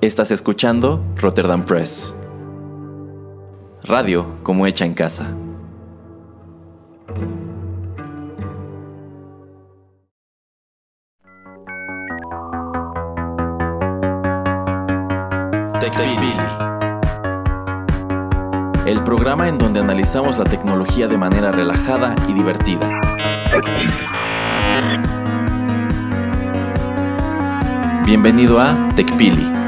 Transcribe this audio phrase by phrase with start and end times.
[0.00, 2.14] Estás escuchando Rotterdam Press.
[3.82, 5.34] Radio como hecha en casa.
[18.86, 23.00] El programa en donde analizamos la tecnología de manera relajada y divertida.
[28.06, 29.67] Bienvenido a TechPili.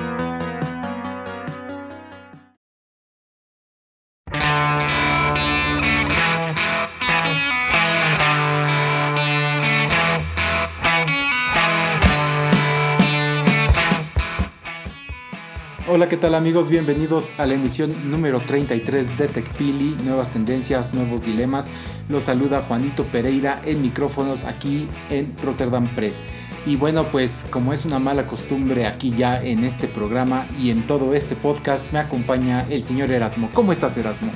[16.01, 16.67] Hola, ¿qué tal amigos?
[16.67, 21.67] Bienvenidos a la emisión número 33 de TechPili, nuevas tendencias, nuevos dilemas.
[22.09, 26.23] Los saluda Juanito Pereira en micrófonos aquí en Rotterdam Press.
[26.65, 30.87] Y bueno, pues como es una mala costumbre aquí ya en este programa y en
[30.87, 33.51] todo este podcast, me acompaña el señor Erasmo.
[33.53, 34.31] ¿Cómo estás, Erasmo?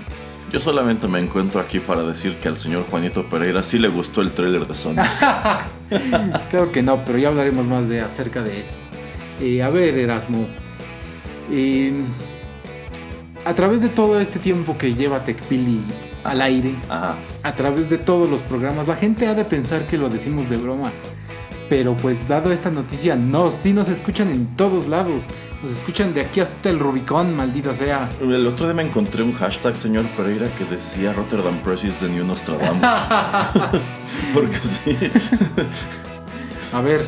[0.52, 4.22] Yo solamente me encuentro aquí para decir que al señor Juanito Pereira sí le gustó
[4.22, 5.04] el tráiler de Sonic.
[6.52, 8.78] claro que no, pero ya hablaremos más de acerca de eso.
[9.42, 10.48] Eh, a ver, Erasmo,
[13.46, 15.82] a través de todo este tiempo que lleva TechPili
[16.24, 20.10] al aire, a través de todos los programas, la gente ha de pensar que lo
[20.10, 20.92] decimos de broma.
[21.68, 25.30] Pero pues dado esta noticia, no, sí nos escuchan en todos lados.
[25.64, 28.10] Nos escuchan de aquí hasta el Rubicón, maldita sea.
[28.22, 32.08] El otro día me encontré un hashtag, señor Pereira, que decía Rotterdam Press is the
[32.08, 32.84] new Nostradamus.
[34.34, 34.96] Porque sí.
[36.72, 37.08] A ver,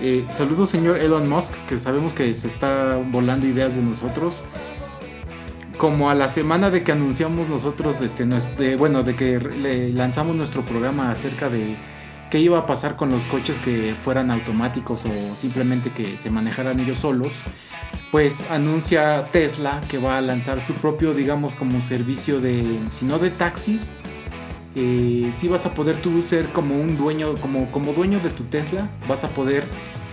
[0.00, 4.44] eh, saludos, señor Elon Musk, que sabemos que se está volando ideas de nosotros.
[5.76, 9.38] Como a la semana de que anunciamos nosotros, este, bueno, de que
[9.94, 11.76] lanzamos nuestro programa acerca de
[12.30, 16.80] qué iba a pasar con los coches que fueran automáticos o simplemente que se manejaran
[16.80, 17.42] ellos solos,
[18.10, 23.18] pues anuncia Tesla que va a lanzar su propio, digamos, como servicio de, si no
[23.18, 23.94] de taxis,
[24.80, 28.44] eh, si vas a poder tú ser como un dueño, como, como dueño de tu
[28.44, 29.64] Tesla, vas a poder,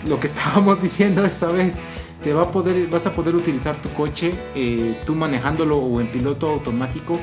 [0.08, 1.82] lo que estábamos diciendo esa vez,
[2.24, 6.08] te va a poder, vas a poder utilizar tu coche, eh, tú manejándolo o en
[6.08, 7.20] piloto automático,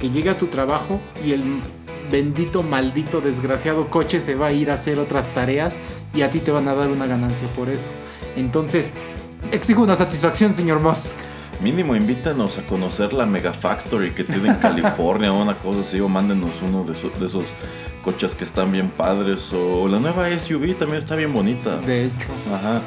[0.00, 1.42] que llegue a tu trabajo y el
[2.10, 5.76] bendito, maldito, desgraciado coche se va a ir a hacer otras tareas
[6.14, 7.90] y a ti te van a dar una ganancia por eso.
[8.36, 8.94] Entonces,
[9.52, 11.18] exijo una satisfacción, señor Musk.
[11.62, 16.00] Mínimo invítanos a conocer la Mega Factory que tiene en California o una cosa así,
[16.00, 17.44] o mándenos uno de, esos
[18.02, 21.76] coches que están bien padres, o la nueva SUV también está bien bonita.
[21.76, 22.28] De hecho.
[22.52, 22.80] Ajá.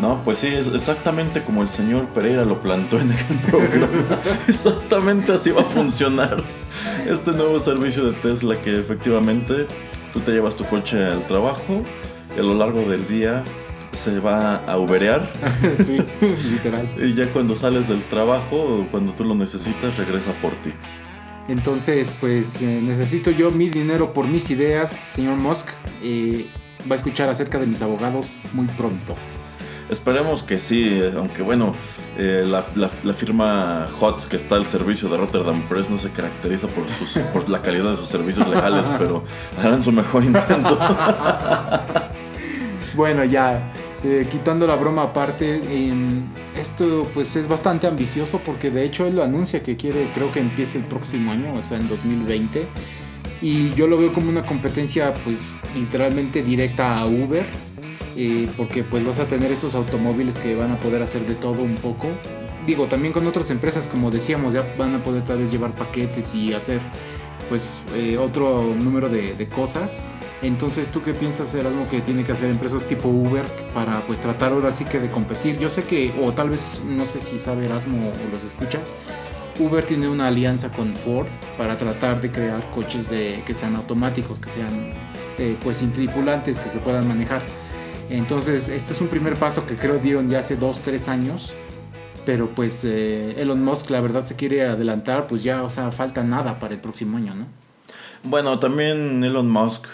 [0.00, 4.18] No, pues sí, es exactamente como el señor Pereira lo plantó en el programa.
[4.48, 6.42] exactamente así va a funcionar
[7.06, 9.66] este nuevo servicio de Tesla que efectivamente
[10.12, 11.82] tú te llevas tu coche al trabajo
[12.34, 13.44] y a lo largo del día
[13.92, 15.30] se va a uberear.
[15.80, 15.98] sí,
[16.50, 16.88] literal.
[16.98, 20.72] Y ya cuando sales del trabajo, cuando tú lo necesitas, regresa por ti.
[21.48, 25.68] Entonces, pues eh, necesito yo mi dinero por mis ideas, señor Musk.
[26.02, 26.46] Eh,
[26.90, 29.14] va a escuchar acerca de mis abogados muy pronto.
[29.90, 31.74] Esperemos que sí, aunque bueno,
[32.16, 36.84] eh, la, firma HOTS que está al servicio de Rotterdam Press no se caracteriza por,
[37.32, 39.24] por la calidad de sus servicios legales, pero
[39.58, 40.78] harán su mejor intento.
[42.94, 43.72] bueno, ya,
[44.04, 45.60] eh, quitando la broma aparte,
[46.56, 50.40] esto pues es bastante ambicioso porque de hecho él lo anuncia que quiere, creo que
[50.40, 52.66] empiece el próximo año, o sea, en 2020.
[53.42, 57.46] Y yo lo veo como una competencia pues literalmente directa a Uber,
[58.16, 61.62] eh, porque pues vas a tener estos automóviles que van a poder hacer de todo
[61.62, 62.08] un poco.
[62.66, 66.34] Digo, también con otras empresas, como decíamos, ya van a poder tal vez llevar paquetes
[66.34, 66.80] y hacer
[67.48, 70.02] pues eh, otro número de, de cosas.
[70.42, 74.52] Entonces, ¿tú qué piensas, Erasmo, que tiene que hacer empresas tipo Uber para pues tratar
[74.52, 75.58] ahora sí que de competir?
[75.58, 78.88] Yo sé que, o tal vez, no sé si sabe Erasmo o los escuchas,
[79.60, 84.40] Uber tiene una alianza con Ford para tratar de crear coches de, que sean automáticos,
[84.40, 84.94] que sean
[85.38, 87.42] eh, pues sin tripulantes, que se puedan manejar.
[88.10, 91.54] Entonces, este es un primer paso que creo dieron ya hace 2, 3 años.
[92.24, 96.22] Pero pues eh, Elon Musk la verdad se quiere adelantar, pues ya, o sea, falta
[96.22, 97.46] nada para el próximo año, ¿no?
[98.22, 99.86] Bueno, también Elon Musk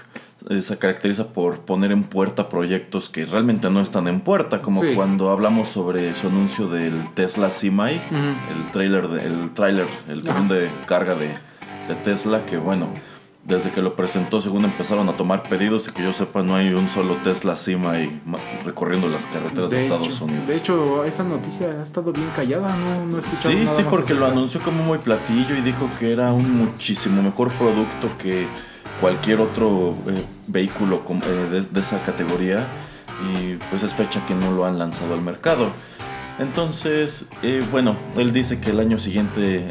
[0.61, 5.31] se caracteriza por poner en puerta proyectos que realmente no están en puerta, como cuando
[5.31, 8.01] hablamos sobre su anuncio del Tesla Semi,
[8.51, 11.37] el trailer, el trailer, el camión de carga de,
[11.89, 12.89] de, Tesla, que bueno,
[13.45, 16.73] desde que lo presentó, según empezaron a tomar pedidos y que yo sepa, no hay
[16.73, 18.21] un solo Tesla Semi
[18.65, 20.47] recorriendo las carreteras de, Estados Unidos.
[20.47, 23.85] De hecho, esa noticia ha estado bien callada, no, no he escuchado Sí, nada sí,
[23.91, 28.47] porque lo anunció como muy platillo y dijo que era un muchísimo mejor producto que
[29.01, 32.67] cualquier otro eh, vehículo eh, de, esa categoría
[33.33, 35.71] y pues es fecha que no lo han lanzado al mercado.
[36.39, 39.69] Entonces, eh, bueno, él dice que el año siguiente,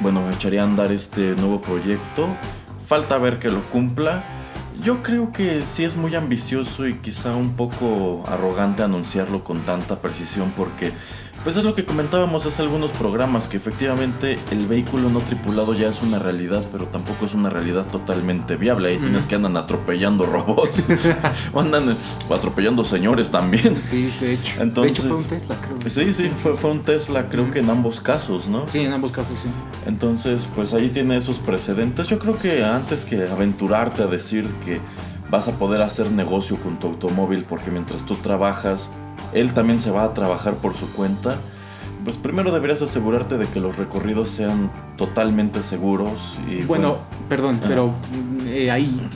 [0.00, 2.28] bueno, echaría a andar este nuevo proyecto.
[2.86, 4.24] Falta ver que lo cumpla.
[4.82, 10.00] Yo creo que sí es muy ambicioso y quizá un poco arrogante anunciarlo con tanta
[10.00, 10.92] precisión porque
[11.44, 15.88] pues es lo que comentábamos hace algunos programas, que efectivamente el vehículo no tripulado ya
[15.88, 18.90] es una realidad, pero tampoco es una realidad totalmente viable.
[18.90, 20.84] Ahí tienes que andan atropellando robots,
[21.52, 21.96] o andan
[22.30, 23.74] atropellando señores también.
[23.76, 24.62] Sí, de hecho.
[24.62, 25.90] Entonces, de hecho fue un Tesla, creo.
[25.90, 28.68] Sí, sí, fue, fue un Tesla, creo que en ambos casos, ¿no?
[28.68, 29.48] Sí, en ambos casos, sí.
[29.86, 32.06] Entonces, pues ahí tiene esos precedentes.
[32.06, 34.80] Yo creo que antes que aventurarte a decir que
[35.30, 38.90] vas a poder hacer negocio con tu automóvil, porque mientras tú trabajas,
[39.32, 41.36] él también se va a trabajar por su cuenta,
[42.04, 46.38] pues primero deberías asegurarte de que los recorridos sean totalmente seguros.
[46.48, 46.98] Y, bueno,
[47.28, 47.94] perdón, pero
[48.46, 49.08] eh, ahí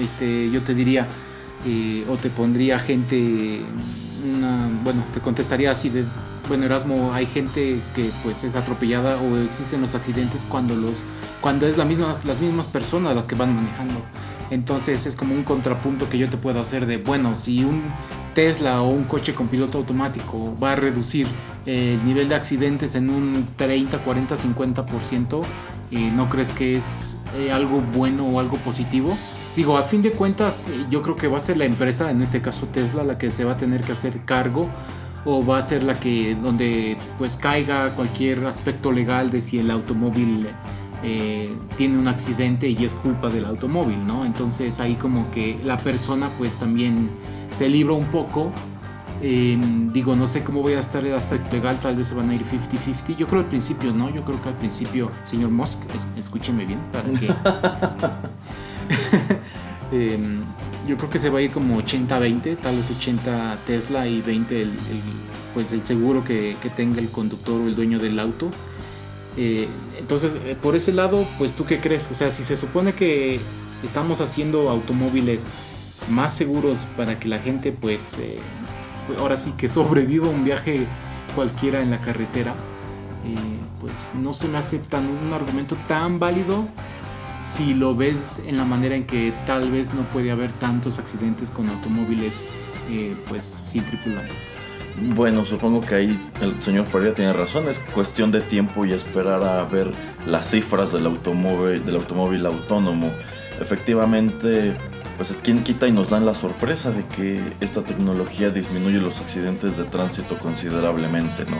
[0.00, 1.08] este, yo te diría,
[1.66, 3.62] eh, o te pondría gente,
[4.84, 6.04] bueno, te contestaría así de,
[6.48, 11.02] bueno Erasmo, hay gente que pues es atropellada o existen los accidentes cuando los
[11.40, 14.00] cuando es la misma, las mismas personas las que van manejando.
[14.50, 17.82] Entonces es como un contrapunto que yo te puedo hacer de, bueno, si un
[18.34, 21.26] Tesla o un coche con piloto automático va a reducir
[21.66, 25.42] el nivel de accidentes en un 30, 40, 50%,
[26.14, 29.16] ¿no crees que es eh, algo bueno o algo positivo?
[29.56, 32.40] Digo, a fin de cuentas, yo creo que va a ser la empresa, en este
[32.40, 34.68] caso Tesla, la que se va a tener que hacer cargo
[35.24, 39.70] o va a ser la que donde pues caiga cualquier aspecto legal de si el
[39.70, 40.48] automóvil
[41.02, 44.24] eh, tiene un accidente y es culpa del automóvil, ¿no?
[44.24, 47.08] Entonces ahí como que la persona pues también
[47.54, 48.52] se libra un poco.
[49.22, 52.30] Em, digo, no sé cómo voy a estar el aspecto legal, tal vez se van
[52.30, 53.16] a ir 50-50.
[53.16, 54.10] Yo creo al principio, ¿no?
[54.10, 55.82] Yo creo que al principio, señor Musk,
[56.16, 57.32] escúcheme bien, para que...
[59.92, 60.40] Em,
[60.86, 64.62] yo creo que se va a ir como 80-20, tal vez 80 Tesla y 20
[64.62, 64.78] el,
[65.52, 68.50] pues el seguro que, que, tenga el conductor o el dueño del auto.
[69.36, 69.68] Eh,
[69.98, 72.08] entonces, eh, por ese lado, pues tú qué crees?
[72.10, 73.40] O sea, si se supone que
[73.82, 75.48] estamos haciendo automóviles
[76.08, 78.38] más seguros para que la gente pues eh,
[79.18, 80.86] ahora sí que sobreviva un viaje
[81.34, 82.54] cualquiera en la carretera,
[83.80, 86.66] pues no se me hace tan un argumento tan válido
[87.40, 91.50] si lo ves en la manera en que tal vez no puede haber tantos accidentes
[91.50, 92.44] con automóviles
[93.28, 94.59] pues sin tripulantes.
[95.00, 99.42] Bueno, supongo que ahí el señor Pereira tiene razón, es cuestión de tiempo y esperar
[99.42, 99.90] a ver
[100.26, 103.10] las cifras del automóvil, del automóvil autónomo.
[103.60, 104.76] Efectivamente,
[105.16, 109.78] pues quien quita y nos dan la sorpresa de que esta tecnología disminuye los accidentes
[109.78, 111.56] de tránsito considerablemente, ¿no?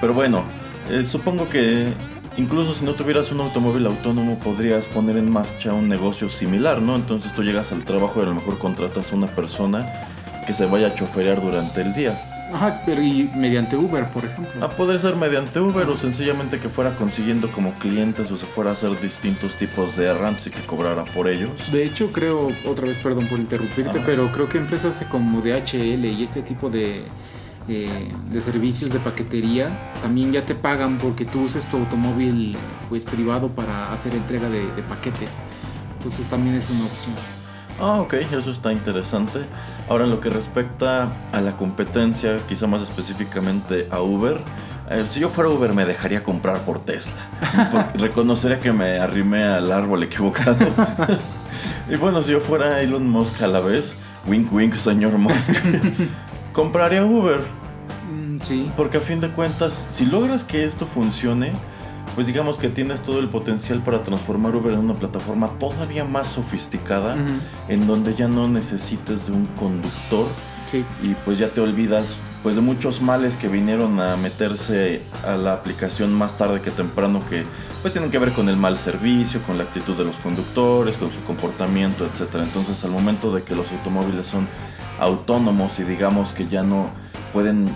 [0.00, 0.44] pero bueno,
[0.88, 1.88] eh, supongo que
[2.36, 6.96] incluso si no tuvieras un automóvil autónomo podrías poner en marcha un negocio similar, ¿no?
[6.96, 9.86] Entonces tú llegas al trabajo y a lo mejor contratas a una persona
[10.50, 12.20] que se vaya a choferear durante el día.
[12.52, 14.66] Ajá, pero y mediante Uber, por ejemplo.
[14.66, 18.70] Ah, podría ser mediante Uber o sencillamente que fuera consiguiendo como clientes o se fuera
[18.70, 21.52] a hacer distintos tipos de errands y que cobrara por ellos.
[21.70, 26.24] De hecho, creo, otra vez, perdón por interrumpirte, pero creo que empresas como DHL y
[26.24, 27.02] este tipo de,
[27.68, 29.70] eh, de servicios de paquetería
[30.02, 32.56] también ya te pagan porque tú uses tu automóvil
[32.88, 35.30] pues privado para hacer entrega de, de paquetes.
[35.98, 37.39] Entonces también es una opción.
[37.80, 39.40] Ah, ok, eso está interesante.
[39.88, 44.38] Ahora, en lo que respecta a la competencia, quizá más específicamente a Uber,
[44.90, 47.14] eh, si yo fuera Uber me dejaría comprar por Tesla.
[47.94, 50.58] reconocería que me arrimé al árbol equivocado.
[51.90, 53.96] y bueno, si yo fuera Elon Musk a la vez,
[54.26, 55.54] wink wink, señor Musk,
[56.52, 57.40] compraría Uber.
[58.12, 58.70] Mm, sí.
[58.76, 61.52] Porque a fin de cuentas, si logras que esto funcione,
[62.14, 66.28] pues digamos que tienes todo el potencial para transformar Uber en una plataforma todavía más
[66.28, 67.16] sofisticada,
[67.68, 70.26] en donde ya no necesites de un conductor.
[71.02, 72.14] Y pues ya te olvidas
[72.44, 77.22] pues de muchos males que vinieron a meterse a la aplicación más tarde que temprano
[77.28, 77.44] que
[77.82, 81.10] pues tienen que ver con el mal servicio, con la actitud de los conductores, con
[81.10, 82.44] su comportamiento, etcétera.
[82.44, 84.46] Entonces, al momento de que los automóviles son
[85.00, 86.88] autónomos y digamos que ya no
[87.32, 87.68] pueden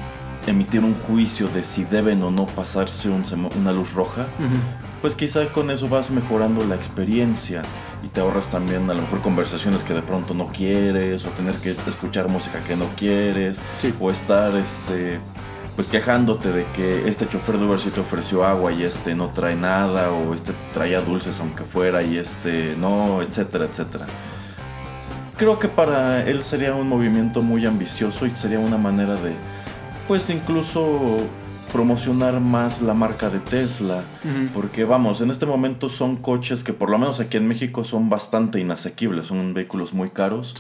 [0.47, 4.27] emitir un juicio de si deben o no pasarse una luz roja,
[5.01, 7.63] pues quizá con eso vas mejorando la experiencia
[8.03, 11.55] y te ahorras también a lo mejor conversaciones que de pronto no quieres o tener
[11.57, 13.61] que escuchar música que no quieres
[14.01, 15.21] o estar este
[15.77, 19.31] pues quejándote de que este chofer de Uber sí te ofreció agua y este no
[19.31, 24.07] trae nada o este traía dulces aunque fuera y este no, etcétera, etcétera.
[25.37, 29.33] Creo que para él sería un movimiento muy ambicioso y sería una manera de
[30.07, 31.27] pues incluso
[31.73, 34.05] promocionar más la marca de Tesla.
[34.53, 38.09] Porque vamos, en este momento son coches que por lo menos aquí en México son
[38.09, 40.55] bastante inasequibles, son vehículos muy caros.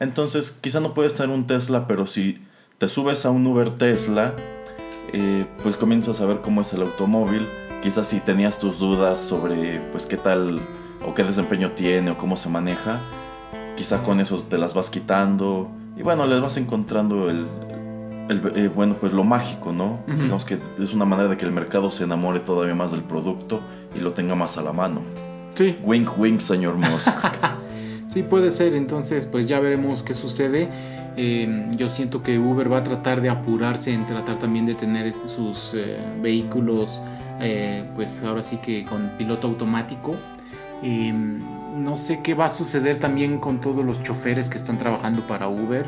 [0.00, 2.38] Entonces quizá no puedes tener un Tesla, pero si
[2.78, 4.34] te subes a un Uber Tesla,
[5.12, 7.46] eh, pues comienzas a ver cómo es el automóvil.
[7.82, 10.60] Quizás si tenías tus dudas sobre pues qué tal
[11.06, 13.00] o qué desempeño tiene o cómo se maneja,
[13.76, 17.46] quizá con eso te las vas quitando y bueno, les vas encontrando el,
[18.28, 20.00] eh, bueno, pues lo mágico, ¿no?
[20.06, 23.60] Digamos que es una manera de que el mercado se enamore todavía más del producto
[23.94, 25.02] y lo tenga más a la mano.
[25.54, 25.76] Sí.
[25.82, 27.08] Wink, wink, señor Musk.
[28.08, 28.74] sí, puede ser.
[28.74, 30.68] Entonces, pues ya veremos qué sucede.
[31.16, 35.10] Em, yo siento que Uber va a tratar de apurarse en tratar también de tener
[35.12, 37.02] sus eh, vehículos,
[37.40, 40.14] eh, pues ahora sí que con piloto automático.
[40.82, 41.40] Em,
[41.82, 45.48] no sé qué va a suceder también con todos los choferes que están trabajando para
[45.48, 45.86] Uber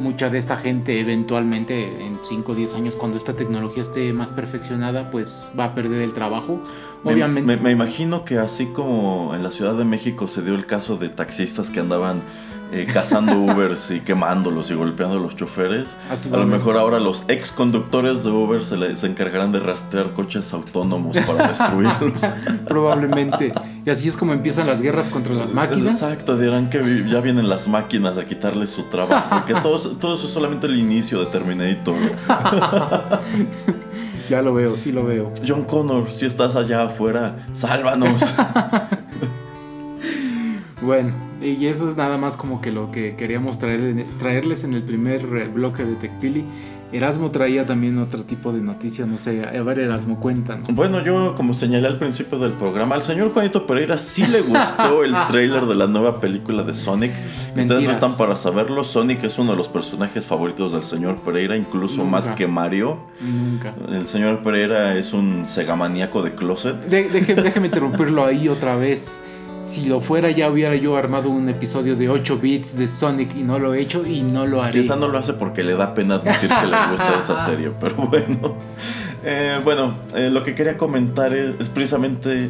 [0.00, 4.32] mucha de esta gente eventualmente en 5 o 10 años cuando esta tecnología esté más
[4.32, 6.58] perfeccionada pues va a perder el trabajo.
[7.04, 7.56] Obviamente.
[7.56, 11.10] Me, imagino que así como en la Ciudad de México se dio el caso de
[11.10, 12.22] taxistas que andaban
[12.72, 15.96] eh, cazando Ubers y quemándolos y golpeando a los choferes.
[16.10, 20.52] a lo mejor ahora los ex conductores de Uber se, se encargarán de rastrear coches
[20.52, 22.22] autónomos para destruirlos.
[22.68, 23.52] Probablemente.
[23.84, 25.94] Y así es como empiezan las guerras contra las máquinas.
[25.94, 29.44] Exacto, dirán que ya vienen las máquinas a quitarles su trabajo.
[29.46, 31.96] Que todo, todo eso es solamente el inicio de Terminator.
[34.28, 35.32] ya lo veo, sí lo veo.
[35.46, 38.22] John Connor, si estás allá afuera, sálvanos.
[40.82, 41.29] bueno.
[41.40, 45.48] Y eso es nada más como que lo que queríamos traer, traerles en el primer
[45.48, 46.44] bloque de TechPili.
[46.92, 50.66] Erasmo traía también otro tipo de noticias, no sé, a ver Erasmo, cuéntanos.
[50.72, 55.04] Bueno, yo como señalé al principio del programa, al señor Juanito Pereira sí le gustó
[55.04, 57.12] el trailer de la nueva película de Sonic.
[57.56, 61.56] Ustedes no están para saberlo, Sonic es uno de los personajes favoritos del señor Pereira,
[61.56, 62.98] incluso más que Mario.
[63.20, 63.72] Nunca.
[63.88, 66.76] El señor Pereira es un segamaniaco de closet.
[66.86, 69.20] déjeme interrumpirlo ahí otra vez
[69.62, 73.42] si lo fuera ya hubiera yo armado un episodio de 8 bits de Sonic y
[73.42, 74.80] no lo he hecho y no lo haré.
[74.80, 77.96] Quizá no lo hace porque le da pena admitir que le gusta esa serie, pero
[77.96, 78.56] bueno.
[79.22, 82.44] Eh, bueno, eh, lo que quería comentar es, precisamente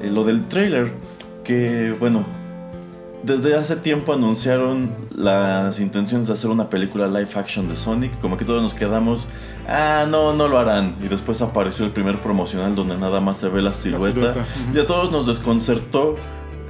[0.00, 0.92] eh, lo del trailer,
[1.44, 2.24] que bueno,
[3.22, 8.38] desde hace tiempo anunciaron las intenciones de hacer una película live action de Sonic, como
[8.38, 9.28] que todos nos quedamos,
[9.68, 10.96] ah, no, no lo harán.
[11.02, 14.34] Y después apareció el primer promocional donde nada más se ve la silueta.
[14.74, 16.16] Y a todos nos desconcertó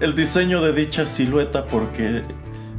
[0.00, 2.22] el diseño de dicha silueta porque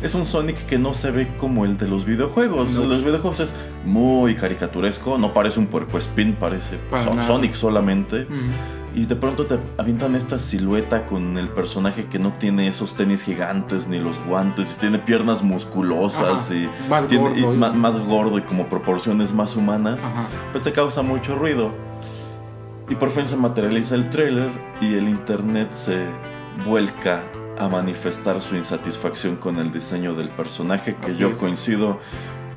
[0.02, 2.74] es un Sonic que no se ve como el de los videojuegos.
[2.76, 3.54] Los videojuegos es
[3.86, 6.80] muy caricaturesco, no parece un puerco spin, parece
[7.26, 8.28] Sonic solamente.
[8.94, 13.24] Y de pronto te avientan esta silueta con el personaje que no tiene esos tenis
[13.24, 18.42] gigantes ni los guantes, y tiene piernas musculosas y, más, gordo, y, más, gordo y
[18.44, 20.10] como proporciones más humanas,
[20.54, 21.72] pues te causa mucho ruido.
[22.88, 26.06] Y por fin se materializa el trailer y el internet se
[26.64, 27.24] vuelca
[27.58, 32.00] a manifestar su insatisfacción con el diseño del personaje, que yo coincido.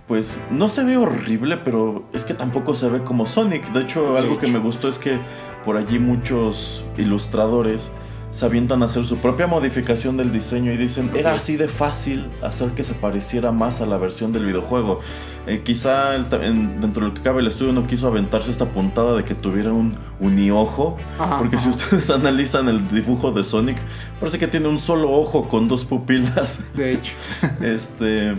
[0.07, 3.71] Pues no se ve horrible, pero es que tampoco se ve como Sonic.
[3.73, 5.19] De hecho, algo que me gustó es que
[5.65, 7.93] por allí muchos ilustradores
[8.39, 12.31] se avientan a hacer su propia modificación del diseño y dicen, era así de fácil
[12.41, 15.01] hacer que se pareciera más a la versión del videojuego.
[15.49, 19.25] Eh, quizá dentro de lo que cabe el estudio no quiso aventarse esta puntada de
[19.25, 20.97] que tuviera un uniojo,
[21.41, 23.79] porque si ustedes analizan el dibujo de Sonic,
[24.21, 26.65] parece que tiene un solo ojo con dos pupilas.
[26.77, 27.15] De hecho.
[27.61, 28.37] este...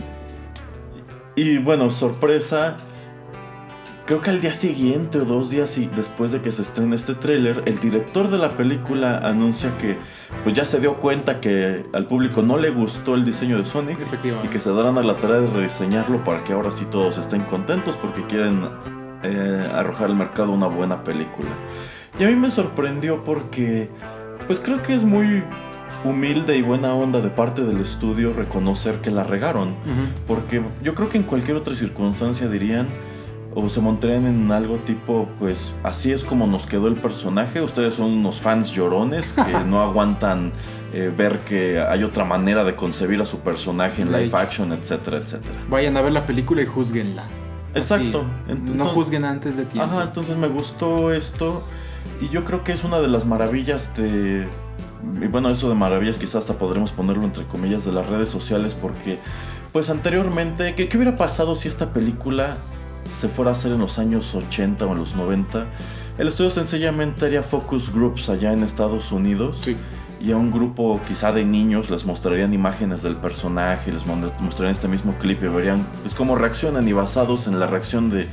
[1.36, 2.78] Y bueno, sorpresa,
[4.10, 7.62] Creo que al día siguiente o dos días después de que se estrene este tráiler,
[7.68, 9.98] el director de la película anuncia que
[10.44, 14.00] pues ya se dio cuenta que al público no le gustó el diseño de Sonic
[14.44, 17.44] y que se darán a la tarea de rediseñarlo para que ahora sí todos estén
[17.44, 18.68] contentos porque quieren
[19.22, 21.52] eh, arrojar al mercado una buena película.
[22.20, 23.92] Y a mí me sorprendió porque
[24.48, 25.44] pues creo que es muy
[26.04, 29.76] humilde y buena onda de parte del estudio reconocer que la regaron.
[30.26, 32.88] Porque yo creo que en cualquier otra circunstancia dirían
[33.60, 37.62] o se montarían en algo tipo, pues así es como nos quedó el personaje.
[37.62, 40.52] Ustedes son unos fans llorones que no aguantan
[40.94, 45.18] eh, ver que hay otra manera de concebir a su personaje en live action, etcétera,
[45.18, 45.56] etcétera.
[45.70, 47.24] Vayan a ver la película y juzguenla.
[47.76, 48.24] Exacto.
[48.48, 49.92] no juzguen antes de tiempo.
[49.92, 51.64] Ajá, entonces me gustó esto
[52.20, 54.48] y yo creo que es una de las maravillas de...
[55.22, 58.76] Y bueno, eso de maravillas quizás hasta podremos ponerlo entre comillas de las redes sociales
[58.76, 59.20] porque
[59.72, 62.58] pues anteriormente, ¿qué, qué hubiera pasado si esta película
[63.10, 65.68] se fuera a hacer en los años 80 o en los 90,
[66.18, 69.62] el estudio sencillamente haría focus groups allá en Estados Unidos.
[70.22, 74.90] Y a un grupo quizá de niños les mostrarían imágenes del personaje, les mostrarían este
[74.90, 78.28] mismo clip y verían pues, cómo reaccionan y basados en la reacción de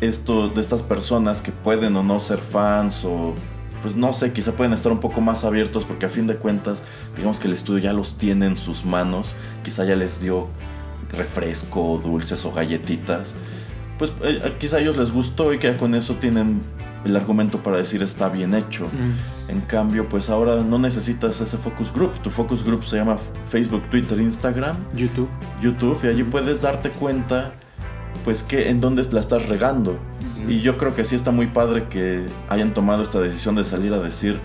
[0.00, 3.34] esto, de estas personas que pueden o no ser fans o
[3.82, 6.84] pues no sé, quizá pueden estar un poco más abiertos porque a fin de cuentas,
[7.16, 10.46] digamos que el estudio ya los tiene en sus manos, quizá ya les dio
[11.12, 13.34] refresco, dulces o galletitas,
[13.98, 16.62] pues eh, quizá a ellos les gustó y que con eso tienen
[17.04, 18.86] el argumento para decir está bien hecho.
[19.48, 22.12] En cambio, pues ahora no necesitas ese focus group.
[22.22, 23.16] Tu focus group se llama
[23.48, 25.28] Facebook, Twitter, Instagram, YouTube.
[25.62, 27.52] YouTube y allí puedes darte cuenta
[28.24, 29.98] pues que en dónde la estás regando.
[30.48, 33.92] Y yo creo que sí está muy padre que hayan tomado esta decisión de salir
[33.92, 34.38] a decir,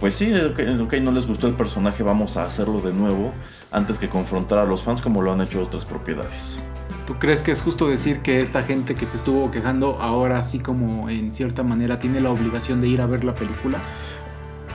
[0.00, 3.32] pues sí, ok, no les gustó el personaje, vamos a hacerlo de nuevo,
[3.70, 6.60] antes que confrontar a los fans como lo han hecho otras propiedades.
[7.06, 10.60] ¿Tú crees que es justo decir que esta gente que se estuvo quejando ahora sí
[10.60, 13.78] como en cierta manera tiene la obligación de ir a ver la película?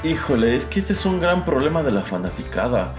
[0.03, 2.93] Híjole, es que ese es un gran problema de la fanaticada.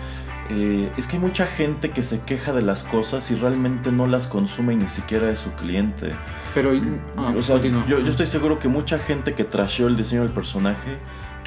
[0.51, 4.09] Eh, es que hay mucha gente que se queja de las cosas y realmente no
[4.09, 6.13] las consume y ni siquiera es su cliente.
[6.53, 6.73] Pero,
[7.17, 10.99] ah, o sea, yo, estoy seguro que mucha gente que trasheó el diseño del personaje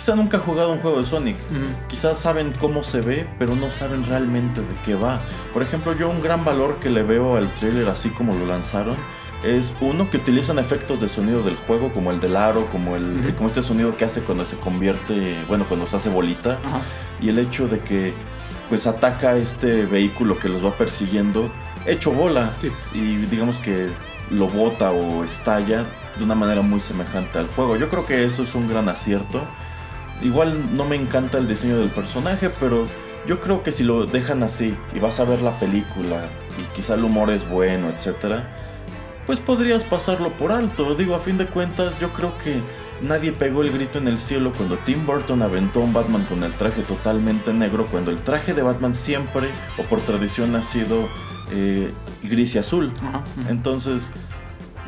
[0.03, 1.37] quizá nunca ha jugado un juego de Sonic.
[1.87, 5.21] Quizás saben cómo se ve, pero no saben realmente de qué va.
[5.53, 8.97] Por ejemplo, yo un gran valor que le veo al trailer así como lo lanzaron
[9.45, 13.33] es uno que utilizan efectos de sonido del juego como el del aro, como el
[13.37, 16.57] como este sonido que hace cuando se convierte, bueno, cuando se hace bolita
[17.21, 18.13] y el hecho de que
[18.67, 21.49] pues ataca este vehículo que los va persiguiendo
[21.85, 22.51] hecho bola
[22.93, 23.87] y digamos que
[24.29, 25.85] lo bota o estalla
[26.17, 27.77] de una manera muy semejante al juego.
[27.77, 29.41] Yo creo que eso es un gran acierto.
[30.23, 32.87] Igual no me encanta el diseño del personaje, pero
[33.27, 36.25] yo creo que si lo dejan así y vas a ver la película
[36.59, 38.49] y quizá el humor es bueno, etcétera,
[39.25, 40.95] pues podrías pasarlo por alto.
[40.95, 42.61] Digo, a fin de cuentas, yo creo que
[43.01, 46.53] nadie pegó el grito en el cielo cuando Tim Burton aventó un Batman con el
[46.53, 51.07] traje totalmente negro, cuando el traje de Batman siempre o por tradición ha sido
[51.51, 51.91] eh,
[52.23, 52.91] gris y azul.
[53.49, 54.11] Entonces,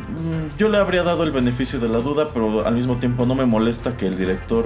[0.10, 3.36] mm, yo le habría dado el beneficio de la duda, pero al mismo tiempo no
[3.36, 4.66] me molesta que el director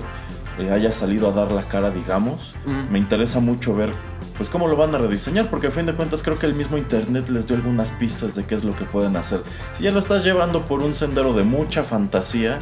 [0.59, 2.55] eh, haya salido a dar la cara, digamos.
[2.91, 3.91] Me interesa mucho ver
[4.37, 6.77] pues cómo lo van a rediseñar, porque a fin de cuentas creo que el mismo
[6.77, 9.41] internet les dio algunas pistas de qué es lo que pueden hacer.
[9.73, 12.59] Si ya lo estás llevando por un sendero de mucha fantasía,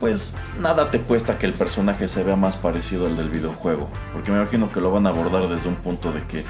[0.00, 4.30] pues nada te cuesta que el personaje se vea más parecido al del videojuego, porque
[4.30, 6.44] me imagino que lo van a abordar desde un punto de que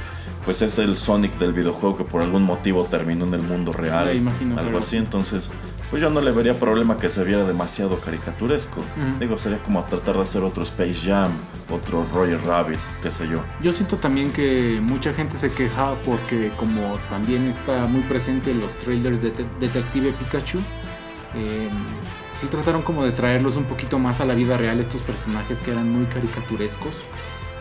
[0.45, 4.09] pues es el Sonic del videojuego que por algún motivo terminó en el mundo real,
[4.57, 5.51] algo así, entonces
[5.91, 8.83] pues yo no le vería problema que se viera demasiado caricaturesco.
[9.21, 11.33] Digo, sería como tratar de hacer otro Space Jam,
[11.71, 13.41] otro Roger Rabbit, qué sé yo.
[13.63, 18.61] Yo siento también que mucha gente se queja porque como también está muy presente en
[18.61, 20.61] los trailers de Detective Pikachu,
[21.37, 21.69] eh,
[22.33, 25.71] sí trataron como de traerlos un poquito más a la vida real estos personajes que
[25.71, 27.05] eran muy caricaturescos.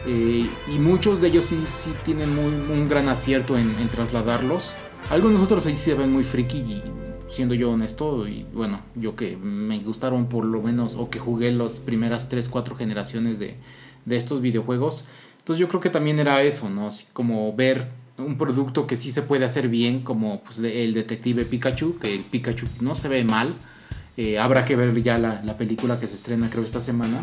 [0.06, 4.76] Eh, y muchos de ellos sí, sí tienen muy, un gran acierto en, en trasladarlos.
[5.10, 6.84] Algunos otros ahí se ven muy friki y
[7.34, 11.52] siendo yo honesto, y bueno, yo que me gustaron por lo menos, o que jugué
[11.52, 13.56] las primeras 3, 4 generaciones de,
[14.06, 15.06] de estos videojuegos,
[15.44, 16.88] entonces yo creo que también era eso, ¿no?
[16.88, 21.44] Así como ver un producto que sí se puede hacer bien, como pues, el detective
[21.46, 23.54] Pikachu, que el Pikachu no se ve mal.
[24.16, 27.22] Eh, habrá que ver ya la, la, película que se estrena creo esta semana.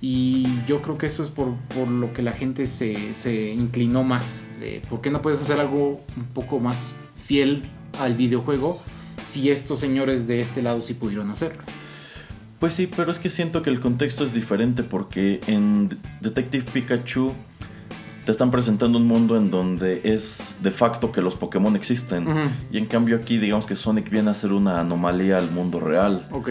[0.00, 4.04] Y yo creo que eso es por, por lo que la gente se, se inclinó
[4.04, 4.44] más.
[4.58, 7.64] De, ¿Por qué no puedes hacer algo un poco más fiel
[7.98, 8.80] al videojuego?
[9.24, 11.62] Si estos señores de este lado sí pudieron hacerlo.
[12.58, 15.88] Pues sí, pero es que siento que el contexto es diferente porque en
[16.20, 17.32] Detective Pikachu
[18.26, 22.26] te están presentando un mundo en donde es de facto que los Pokémon existen.
[22.70, 26.26] Y en cambio aquí digamos que Sonic viene a ser una anomalía al mundo real.
[26.32, 26.50] Ok.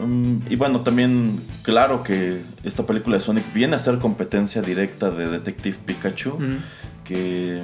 [0.00, 5.10] Um, y bueno, también claro que esta película de Sonic viene a ser competencia directa
[5.10, 6.38] de Detective Pikachu.
[7.02, 7.62] Que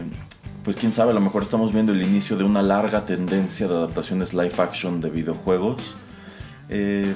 [0.64, 3.74] pues quién sabe, a lo mejor estamos viendo el inicio de una larga tendencia de
[3.74, 5.94] adaptaciones live action de videojuegos.
[6.70, 7.14] Eh,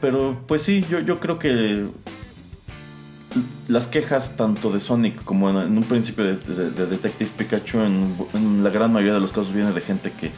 [0.00, 1.86] pero pues sí, yo, yo creo que
[3.68, 6.36] las quejas tanto de Sonic como en, un principio de,
[6.86, 10.30] Detective Pikachu en, en, la gran mayoría de los casos viene de gente que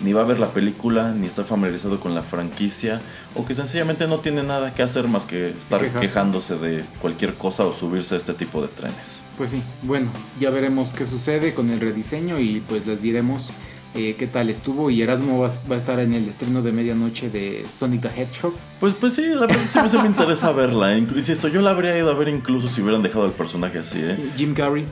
[0.00, 3.00] ni va a ver la película, ni está familiarizado con la franquicia,
[3.34, 7.64] o que sencillamente no tiene nada que hacer más que estar quejándose de cualquier cosa
[7.64, 9.22] o subirse a este tipo de trenes.
[9.36, 13.52] Pues sí, bueno, ya veremos qué sucede con el rediseño y pues les diremos
[13.94, 14.90] eh, qué tal estuvo.
[14.90, 18.54] Y Erasmo va, a estar en el estreno de medianoche de Sonic the Hedgehog.
[18.80, 20.96] Pues, pues sí, la verdad sí me interesa verla.
[20.96, 23.98] Insisto, yo la habría ido a ver incluso si hubieran dejado el personaje así.
[24.00, 24.16] ¿eh?
[24.36, 24.86] Jim Carrey.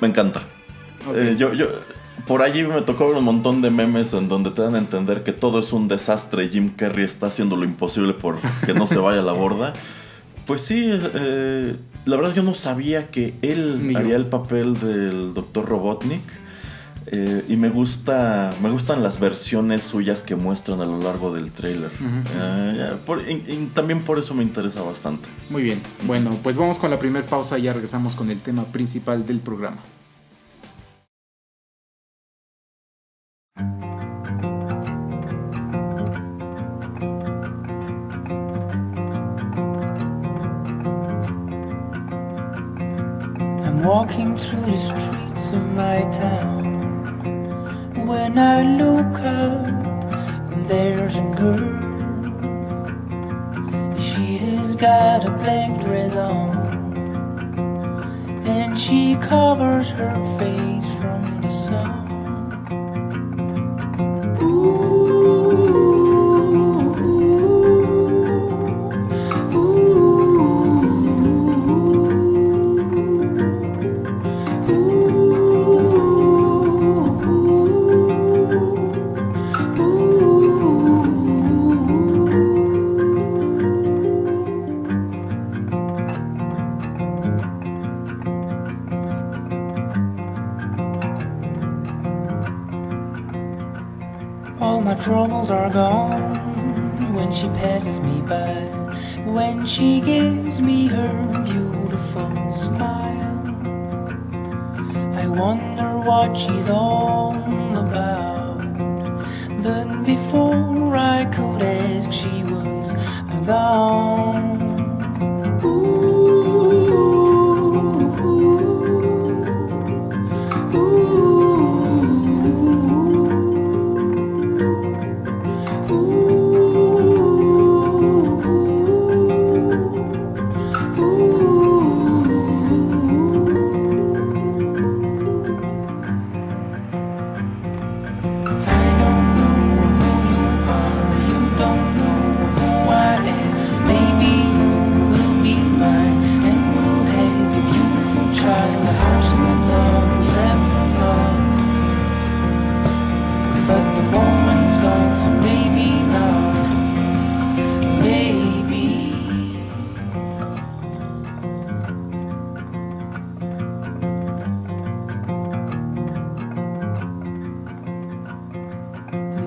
[0.00, 0.42] Me encanta.
[1.14, 1.66] Eh, yo, yo,
[2.26, 5.22] por allí me tocó ver un montón de memes en donde te dan a entender
[5.22, 8.86] que todo es un desastre y Jim Carrey está haciendo lo imposible por que no
[8.86, 9.72] se vaya a la borda.
[10.46, 15.66] Pues sí, eh, la verdad yo no sabía que él haría el papel del Dr.
[15.66, 16.22] Robotnik.
[17.06, 21.52] Eh, y me gusta me gustan las versiones suyas que muestran a lo largo del
[21.52, 21.90] trailer.
[22.34, 25.28] Eh, también por eso me interesa bastante.
[25.50, 25.82] Muy bien.
[26.06, 29.40] Bueno, pues vamos con la primera pausa y ya regresamos con el tema principal del
[29.40, 29.82] programa.
[48.04, 49.66] When I look up,
[50.52, 51.82] and there's a girl.
[53.96, 56.50] She has got a black dress on,
[58.44, 62.03] and she covers her face from the sun.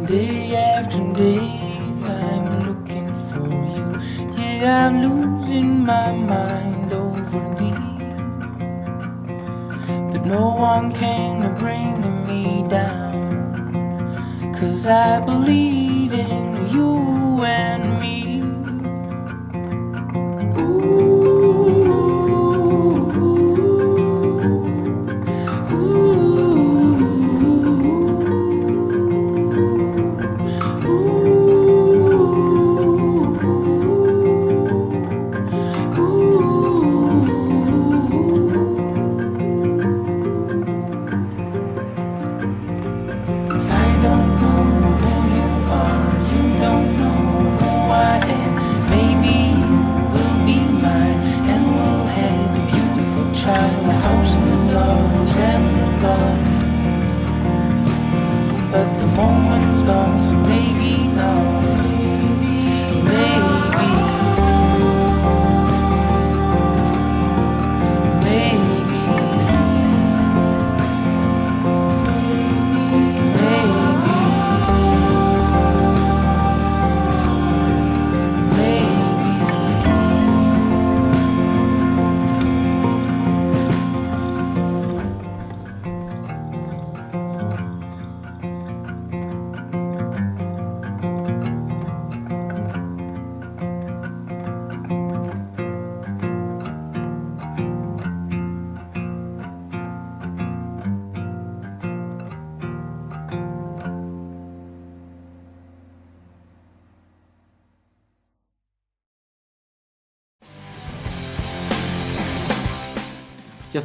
[0.08, 1.60] Day after day,
[2.02, 3.88] I'm looking for you.
[4.42, 8.06] Yeah, I'm losing my mind over thee.
[10.14, 14.54] But no one came to bring me down.
[14.58, 17.97] Cause I believe in you and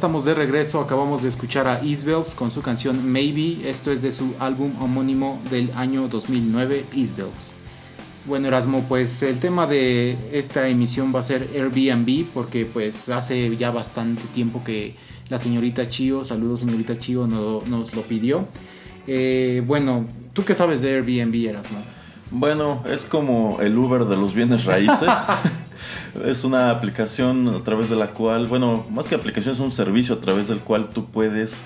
[0.03, 4.11] estamos de regreso, acabamos de escuchar a Isbells con su canción Maybe, esto es de
[4.11, 7.53] su álbum homónimo del año 2009, Isbells.
[8.25, 13.55] Bueno Erasmo, pues el tema de esta emisión va a ser Airbnb porque pues hace
[13.55, 14.93] ya bastante tiempo que
[15.29, 18.45] la señorita Chio, saludos señorita Chio, nos lo pidió.
[19.07, 21.77] Eh, bueno, ¿tú qué sabes de Airbnb Erasmo?
[22.29, 25.09] Bueno, es como el Uber de los bienes raíces.
[26.25, 30.15] es una aplicación a través de la cual, bueno, más que aplicación es un servicio
[30.15, 31.61] a través del cual tú puedes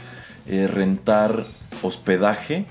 [0.47, 1.45] eh, rentar
[1.81, 2.65] hospedaje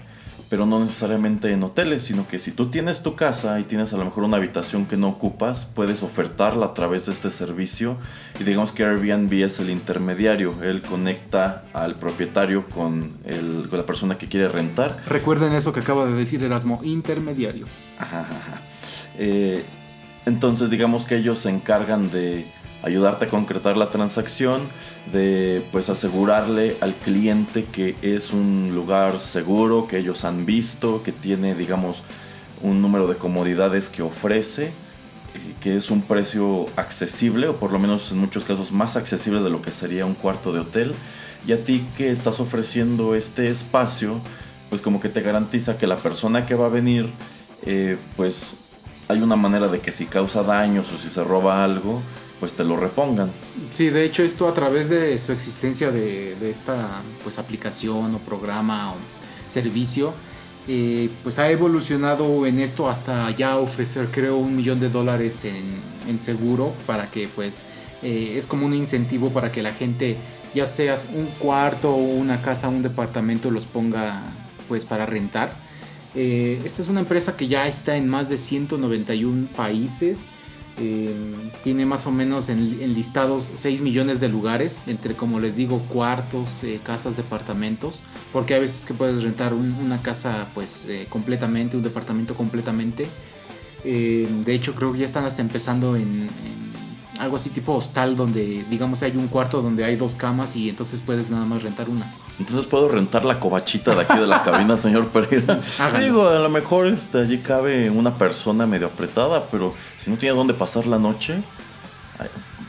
[0.49, 3.97] pero no necesariamente en hoteles, sino que si tú tienes tu casa y tienes a
[3.97, 7.97] lo mejor una habitación que no ocupas, puedes ofertarla a través de este servicio
[8.39, 14.19] y digamos que Airbnb es el intermediario, él conecta al propietario con, el, la persona
[14.19, 14.97] que quiere rentar.
[15.09, 17.67] Recuerden eso que acaba de decir Erasmo, intermediario.
[19.19, 19.65] Eh,
[20.27, 22.47] entonces digamos que ellos se encargan de
[22.83, 24.63] ayudarte a concretar la transacción,
[25.13, 31.13] de pues asegurarle al cliente que es un lugar seguro, que ellos han visto, que
[31.13, 32.03] tiene digamos
[32.63, 34.73] un número de comodidades que ofrece,
[35.61, 39.51] que es un precio accesible o por lo menos en muchos casos más accesible de
[39.51, 40.93] lo que sería un cuarto de hotel.
[41.47, 44.21] Y a ti que estás ofreciendo este espacio,
[44.69, 47.09] pues como que te garantiza que la persona que va a venir,
[47.65, 48.57] eh, pues
[49.09, 52.03] hay una manera de que si causa daños o si se roba algo,
[52.41, 53.31] pues te lo repongan.
[53.73, 58.93] Sí, de hecho esto a través de su existencia de, esta pues aplicación o programa
[58.93, 58.97] o
[59.49, 60.13] servicio,
[60.69, 66.21] eh, pues ha evolucionado en esto hasta ya ofrecer creo un millón de dólares en,
[66.21, 67.67] seguro para que pues
[68.03, 70.17] eh, es como un incentivo para que la gente
[70.55, 74.23] ya seas un cuarto o una casa, un departamento los ponga
[74.69, 75.66] pues para rentar.
[76.17, 80.27] Eh, esta es una empresa que ya está en más de 191 países
[80.79, 81.11] eh,
[81.65, 86.63] tiene más o menos en, listados 6 millones de lugares, entre como les digo, cuartos,
[86.65, 91.83] eh, casas, departamentos, porque a veces que puedes rentar una casa pues eh, completamente, un
[91.83, 93.09] departamento completamente.
[93.85, 96.29] de hecho creo que ya están hasta empezando en
[97.21, 101.01] algo así tipo hostal donde digamos hay un cuarto donde hay dos camas y entonces
[101.01, 102.13] puedes nada más rentar una.
[102.39, 105.59] Entonces puedo rentar la cobachita de aquí de la cabina, señor Pereira.
[105.99, 110.37] Digo, a lo mejor este, allí cabe una persona medio apretada, pero si no tiene
[110.37, 111.41] dónde pasar la noche,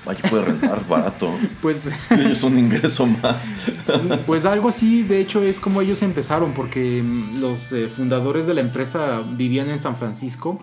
[0.06, 1.30] allí puede rentar barato.
[1.62, 3.54] Pues es un ingreso más.
[4.26, 7.04] Pues algo así, de hecho, es como ellos empezaron, porque
[7.40, 10.62] los eh, fundadores de la empresa vivían en San Francisco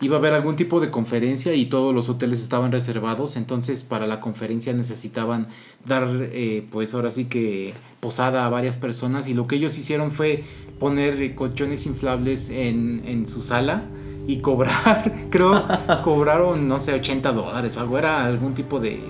[0.00, 4.06] iba a haber algún tipo de conferencia y todos los hoteles estaban reservados, entonces para
[4.06, 5.48] la conferencia necesitaban
[5.84, 10.12] dar, eh, pues ahora sí que posada a varias personas y lo que ellos hicieron
[10.12, 10.44] fue
[10.78, 13.84] poner colchones inflables en, en su sala
[14.26, 15.64] y cobrar, creo,
[16.04, 19.00] cobraron, no sé, 80 dólares o algo, era algún tipo de...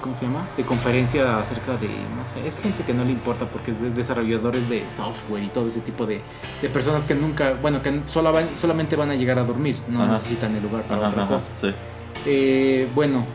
[0.00, 0.48] ¿cómo se llama?
[0.56, 3.90] De conferencia acerca de, no sé, es gente que no le importa porque es de
[3.90, 6.20] desarrolladores de software y todo ese tipo de,
[6.62, 10.06] de personas que nunca, bueno, que solo van, solamente van a llegar a dormir, no
[10.06, 11.52] necesitan el lugar para otra cosa.
[12.26, 13.26] Eh, bueno,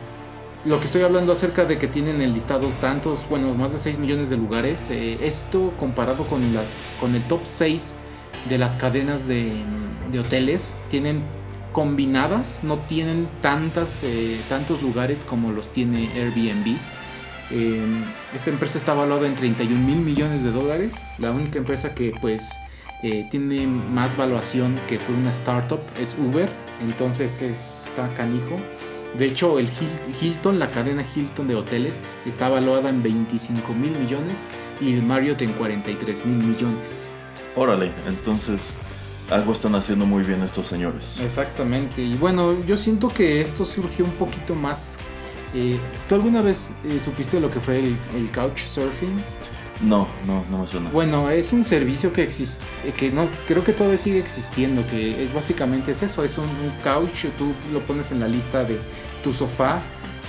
[0.64, 3.98] lo que estoy hablando acerca de que tienen el listado tantos, bueno, más de 6
[3.98, 7.94] millones de lugares, eh, esto comparado con, las, con el top 6
[8.48, 9.52] de las cadenas de,
[10.10, 11.22] de hoteles, tienen
[11.74, 16.76] combinadas no tienen tantas, eh, tantos lugares como los tiene Airbnb.
[17.50, 21.04] Em, esta empresa está valuada en 31 mil millones de dólares.
[21.18, 22.56] La única empresa que pues
[23.02, 26.48] eh, tiene más valuación que fue una startup es Uber.
[26.80, 28.56] Entonces está canijo.
[29.18, 29.68] De hecho, el
[30.20, 34.42] Hilton, la cadena Hilton de hoteles, está valuada en 25 mil millones
[34.80, 37.10] y el Marriott en 43 mil millones.
[37.56, 38.72] Órale, entonces
[39.30, 41.18] algo están haciendo muy bien estos señores.
[41.20, 42.02] Exactamente.
[42.02, 44.98] Y bueno, yo siento que esto surgió un poquito más.
[45.54, 49.22] Eh, ¿Tú alguna vez eh, supiste lo que fue el, el couchsurfing?
[49.82, 50.90] No, no, no me suena.
[50.90, 52.64] Bueno, es un servicio que existe,
[52.96, 56.46] que no, creo que todavía sigue existiendo, que es básicamente es eso, es un,
[56.82, 58.78] couch, tú lo pones en la lista de
[59.22, 59.82] tu sofá,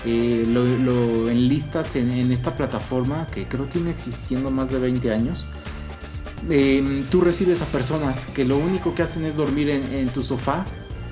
[0.05, 5.11] eh, lo, lo, enlistas en, en, esta plataforma que creo tiene existiendo más de 20
[5.11, 5.45] años
[6.49, 10.65] Em, tú recibes a personas que lo único que hacen es dormir en, tu sofá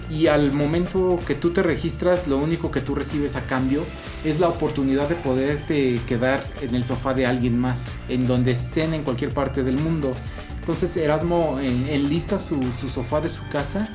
[0.09, 3.83] y al momento que tú te registras, lo único que tú recibes a cambio
[4.23, 8.93] es la oportunidad de poderte quedar en el sofá de alguien más, en donde estén
[8.93, 10.11] en cualquier parte del mundo.
[10.59, 13.89] Entonces Erasmo enlista su, su sofá de su casa,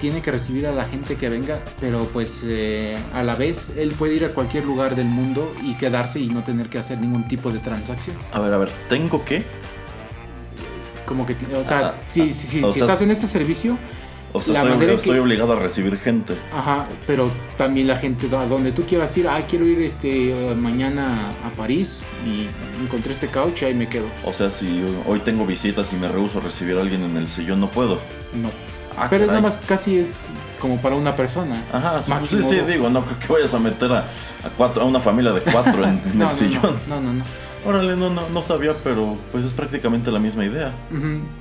[0.00, 3.92] tiene que recibir a la gente que venga, pero pues eh, a la vez él
[3.92, 7.28] puede ir a cualquier lugar del mundo y quedarse y no tener que hacer ningún
[7.28, 8.16] tipo de transacción.
[8.32, 9.44] A ver, a ver, ¿tengo que?
[11.10, 13.76] Como que, o sea, ah, si, si, si, estás en este servicio,
[14.32, 16.36] o sea, la estoy, estoy obligado a recibir gente.
[16.52, 21.30] Ajá, pero también la gente, a donde tú quieras ir, ah, quiero ir este mañana
[21.44, 22.46] a París y
[22.80, 24.06] encontré este couch y ahí me quedo.
[24.24, 27.26] O sea, si hoy tengo visitas y me rehuso a recibir a alguien en el
[27.26, 27.98] sillón, no puedo.
[28.32, 28.52] No.
[28.96, 30.20] Ah, pero es nada más casi es
[30.60, 31.60] como para una persona.
[31.72, 34.06] Ajá, sí, sí, digo, no creo que vayas a meter a,
[34.56, 36.78] cuatro, a una familia de cuatro en, el sillón.
[36.88, 37.12] no, no.
[37.14, 37.49] no.
[37.64, 40.74] Órale, no, no, no sabía, pero pues es prácticamente la misma idea.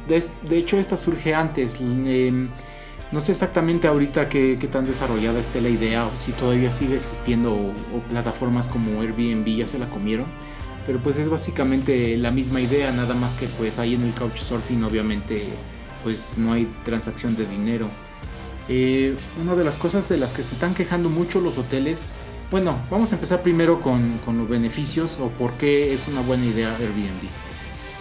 [0.08, 1.80] de, hecho, esta surge antes.
[1.80, 2.50] Em,
[3.12, 7.54] no sé exactamente ahorita qué, tan desarrollada esté la idea o si todavía sigue existiendo
[7.54, 7.74] o,
[8.10, 10.28] plataformas como Airbnb ya se la comieron.
[10.86, 14.84] Pero pues es básicamente la misma idea, nada más que pues ahí en el Couchsurfing
[14.84, 15.44] obviamente
[16.04, 17.88] pues no hay transacción de dinero.
[18.68, 22.14] Eh, una de las cosas de las que se están quejando mucho los hoteles,
[22.52, 26.46] bueno, vamos a empezar primero con, con los beneficios o por qué es una buena
[26.46, 27.30] idea Airbnb.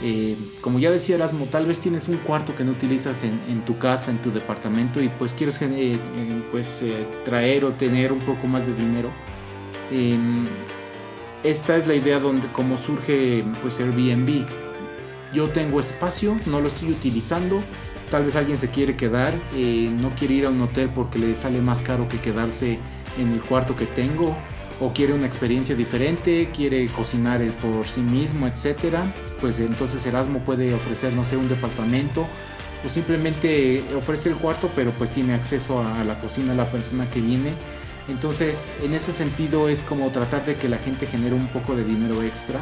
[0.00, 3.78] Eh, como ya decía Erasmo, tal vez tienes un cuarto que no utilizas en, tu
[3.78, 5.98] casa, en tu departamento y pues quieres eh, eh,
[6.52, 6.84] pues,
[7.24, 9.10] traer o tener un poco más de dinero.
[9.90, 10.46] Em,
[11.42, 14.46] esta es la idea donde como surge pues Airbnb.
[15.32, 17.60] Yo tengo espacio, no lo estoy utilizando.
[18.10, 21.60] Tal vez alguien se quiere quedar, no quiere ir a un hotel porque le sale
[21.60, 22.78] más caro que quedarse
[23.18, 24.36] en el cuarto que tengo
[24.80, 30.72] o quiere una experiencia diferente, quiere cocinar por sí mismo, etcétera, pues entonces Erasmo puede
[30.72, 32.26] ofrecer, no sé, un departamento
[32.84, 37.20] o simplemente ofrece el cuarto, pero pues tiene acceso a, la cocina la persona que
[37.20, 37.54] viene.
[38.08, 41.84] Entonces, en ese sentido es como tratar de que la gente genere un poco de
[41.84, 42.60] dinero extra,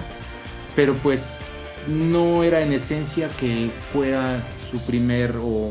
[0.75, 1.39] pero pues
[1.87, 5.71] no era en esencia que fuera su primer o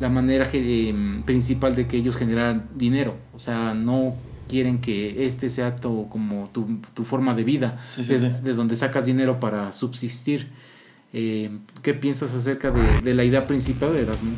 [0.00, 3.16] la manera eh, principal de que ellos generaran dinero.
[3.34, 4.14] O sea, no
[4.48, 9.40] quieren que este sea tu, como tu, tu forma de vida, de, donde sacas dinero
[9.40, 10.48] para subsistir.
[11.12, 11.50] Eh,
[11.82, 14.34] ¿Qué piensas acerca de, de, la idea principal de Erasmus?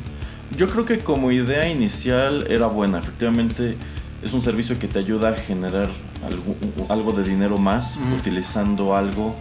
[0.57, 3.77] Yo creo que como idea inicial era buena, efectivamente
[4.23, 5.89] es un servicio que te ayuda a generar
[6.25, 6.57] algo,
[6.89, 9.35] algo de dinero más utilizando algo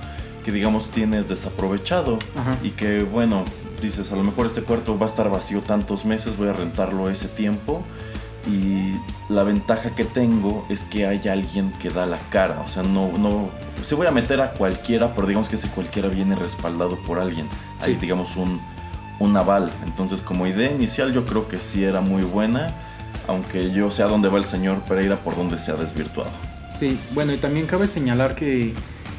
[0.43, 2.19] que digamos tienes desaprovechado
[2.63, 3.43] y que bueno,
[3.81, 7.09] dices a lo mejor este cuarto va a estar vacío tantos meses, voy a rentarlo
[7.09, 7.83] ese tiempo
[8.49, 8.95] y
[9.29, 12.61] la ventaja que tengo es que hay alguien que da la cara.
[12.65, 13.49] O sea, no, no.
[13.85, 17.47] Se voy a meter a cualquiera, pero digamos que ese cualquiera viene respaldado por alguien.
[17.81, 18.61] Hay, digamos, un,
[19.19, 19.71] un aval.
[19.85, 22.73] Entonces, como idea inicial, yo creo que sí era muy buena.
[23.27, 26.31] Aunque yo sé a dónde va el señor Pereira por dónde se ha desvirtuado.
[26.73, 28.73] Sí, bueno, y también cabe señalar que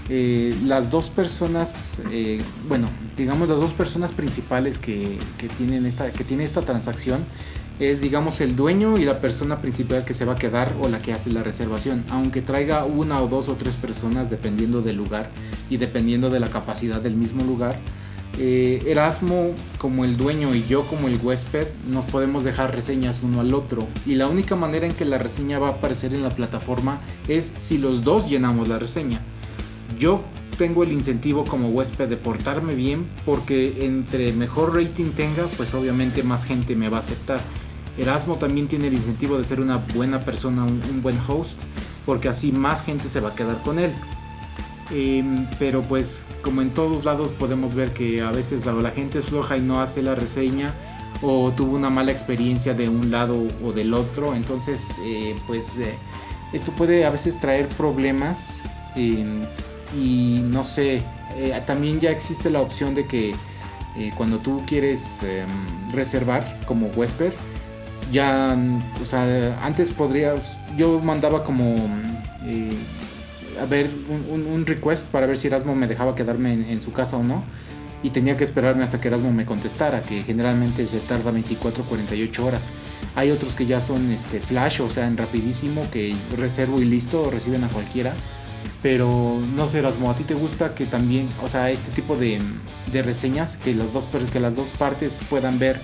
[0.09, 6.11] eh, las dos personas, eh, bueno, digamos las dos personas principales que, que, tienen esta,
[6.11, 7.21] que tiene esta transacción
[7.79, 11.01] es digamos el dueño y la persona principal que se va a quedar o la
[11.01, 15.31] que hace la reservación, aunque traiga una o dos o tres personas dependiendo del lugar
[15.71, 17.79] y dependiendo de la capacidad del mismo lugar.
[18.41, 23.41] Eh, Erasmo como el dueño y yo como el huésped nos podemos dejar reseñas uno
[23.41, 26.29] al otro y la única manera en que la reseña va a aparecer en la
[26.29, 29.21] plataforma es si los dos llenamos la reseña.
[29.99, 30.23] Yo
[30.57, 36.23] tengo el incentivo como huésped de portarme bien porque entre mejor rating tenga pues obviamente
[36.23, 37.41] más gente me va a aceptar
[37.99, 41.63] Erasmo también tiene el incentivo de ser una buena persona, un, buen host,
[42.07, 43.93] porque así más gente se va a quedar con él.
[44.91, 49.27] Em, pero pues como en todos lados podemos ver que a veces la, gente es
[49.27, 50.73] floja y no hace la reseña
[51.21, 54.35] o tuvo una mala experiencia de un lado o del otro.
[54.35, 55.93] Entonces eh, pues eh,
[56.53, 58.63] esto puede a veces traer problemas
[58.95, 59.43] em,
[59.97, 61.03] y no sé,
[61.37, 63.35] eh, también ya existe la opción de que
[64.17, 65.49] cuando tú quieres em,
[65.93, 67.33] reservar como huésped,
[68.13, 68.57] ya,
[69.03, 70.35] o sea, antes podría,
[70.77, 71.77] yo mandaba como,
[72.45, 72.73] eh,
[73.61, 77.23] a ver, un, request para ver si Erasmo me dejaba quedarme en, su casa o
[77.23, 77.45] no.
[78.01, 82.47] Y tenía que esperarme hasta que Erasmo me contestara, que generalmente se tarda 24 48
[82.47, 82.69] horas.
[83.17, 87.29] Hay otros que ya son este, flash, o sea, en rapidísimo, que reservo y listo,
[87.29, 88.15] reciben a cualquiera.
[88.83, 92.41] Pero no sé, Erasmo, ¿a ti te gusta que también, o sea, este tipo de,
[92.93, 95.81] de reseñas, que, los dos, que las dos partes puedan ver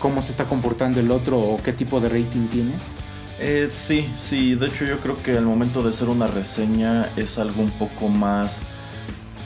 [0.00, 2.72] cómo se está comportando el otro o qué tipo de rating tiene?
[3.38, 7.38] Eh, sí, sí, de hecho yo creo que al momento de hacer una reseña es
[7.38, 8.62] algo un poco más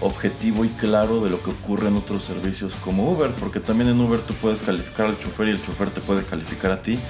[0.01, 4.01] objetivo y claro de lo que ocurre en otros servicios como Uber, porque también en
[4.01, 7.01] Uber tú puedes calificar al chofer y el chofer te puede calificar a ti,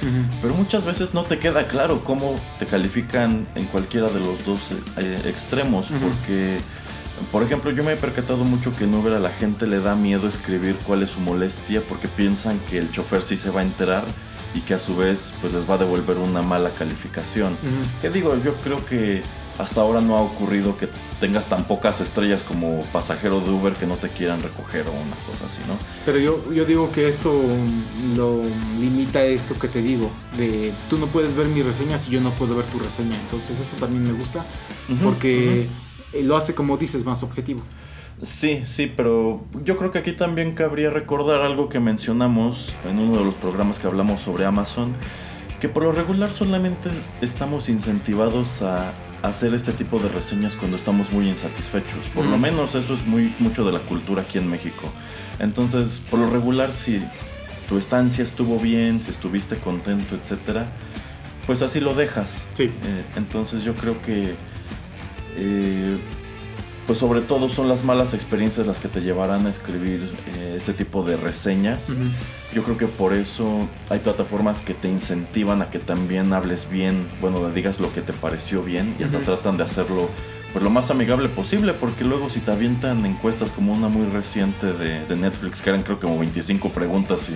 [0.40, 4.60] pero muchas veces no te queda claro cómo te califican en cualquiera de los dos
[4.96, 6.58] eh, extremos, porque
[7.32, 9.94] por ejemplo, yo me he percatado mucho que en Uber a la gente le da
[9.94, 13.64] miedo escribir cuál es su molestia porque piensan que el chofer sí se va a
[13.64, 14.04] enterar
[14.54, 17.56] y que a su vez pues les va a devolver una mala calificación.
[18.00, 18.34] ¿Qué digo?
[18.42, 19.22] Yo creo que
[19.58, 20.88] hasta ahora no ha ocurrido que
[21.20, 25.16] tengas tan pocas estrellas como pasajero de Uber que no te quieran recoger o una
[25.26, 25.76] cosa así, ¿no?
[26.06, 27.42] Pero yo, yo digo que eso
[28.16, 28.42] lo
[28.78, 32.30] limita esto que te digo, de tú no puedes ver mi reseña si yo no
[32.32, 34.46] puedo ver tu reseña, entonces eso también me gusta,
[35.02, 35.62] porque...
[35.62, 37.60] Eh, lo hace, como dices, más objetivo.
[38.22, 43.18] Sí, sí, pero yo creo que aquí también cabría recordar algo que mencionamos en uno
[43.18, 44.92] de los programas que hablamos sobre Amazon,
[45.60, 46.88] que por lo regular solamente
[47.20, 48.92] estamos incentivados a
[49.22, 52.08] hacer este tipo de reseñas cuando estamos muy insatisfechos.
[52.14, 54.92] Por lo menos eso es muy mucho de la cultura aquí en México.
[55.38, 57.02] Entonces, por lo regular, si
[57.68, 60.68] tu estancia estuvo bien, si estuviste contento, etcétera,
[61.46, 62.48] pues así lo dejas.
[62.54, 62.64] Sí.
[62.64, 64.34] Eh, entonces yo creo que
[65.36, 65.98] eh,
[66.86, 70.74] pues sobre todo son las malas experiencias las que te llevarán a escribir eh, este
[70.74, 71.96] tipo de reseñas.
[72.54, 77.06] Yo creo que por eso hay plataformas que te incentivan a que también hables bien,
[77.20, 80.08] bueno, digas lo que te pareció bien y hasta tratan de hacerlo
[80.52, 84.72] pues lo más amigable posible, porque luego si te avientan encuestas como una muy reciente
[84.72, 87.34] de, Netflix, que eran creo que como 25 preguntas y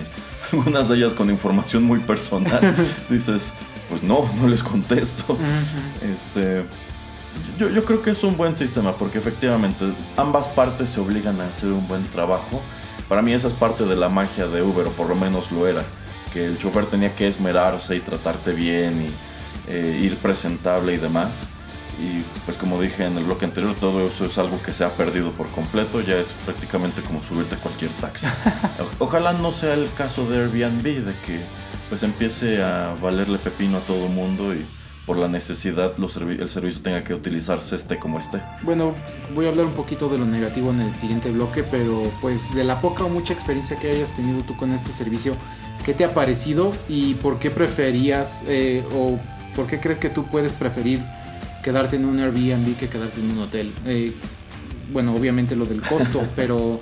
[0.55, 2.75] algunas de ellas con información muy personal,
[3.09, 3.53] dices,
[3.89, 5.37] pues no, no les contesto.
[6.01, 6.63] Este
[7.57, 9.85] yo, yo, creo que es un buen sistema porque efectivamente
[10.17, 12.61] ambas partes se obligan a hacer un buen trabajo.
[13.07, 15.67] Para mí esa es parte de la magia de Uber, o por lo menos lo
[15.67, 15.83] era.
[16.31, 21.47] Que el chofer tenía que esmerarse y tratarte bien y eh, ir presentable y demás.
[21.99, 24.95] Y pues como dije en el bloque anterior, todo eso es algo que se ha
[24.95, 26.01] perdido por completo.
[26.01, 28.27] Ya es prácticamente como subirte a cualquier taxi.
[28.99, 31.41] Ojalá no sea el caso de Airbnb, de que
[31.89, 34.65] pues empiece a valerle pepino a todo mundo y
[35.05, 38.39] por la necesidad los el servicio tenga que utilizarse este como este.
[38.61, 38.93] Bueno,
[39.35, 42.63] voy a hablar un poquito de lo negativo en el siguiente bloque, pero pues de
[42.63, 45.35] la poca o mucha experiencia que hayas tenido tú con este servicio,
[45.83, 49.19] ¿qué te ha parecido y por qué preferías eh, o
[49.55, 51.01] por qué crees que tú puedes preferir
[51.63, 53.73] quedarte en un Airbnb que quedarte en un hotel?
[53.85, 54.13] Eh,
[54.91, 56.79] bueno, obviamente lo del costo, pero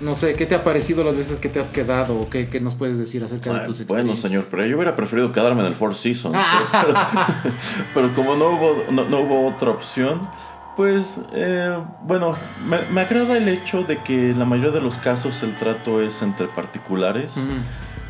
[0.00, 2.18] no sé, ¿qué te ha parecido las veces que te has quedado?
[2.18, 3.88] ¿O qué, nos puedes decir acerca de tus experiencias?
[3.88, 6.36] Bueno, señor, pero yo hubiera preferido quedarme en el Four Seasons.
[7.94, 10.28] pero, como no hubo, no, hubo otra opción,
[10.76, 15.42] pues, eh, bueno, me, agrada el hecho de que en la mayoría de los casos
[15.42, 17.48] el trato es entre particulares.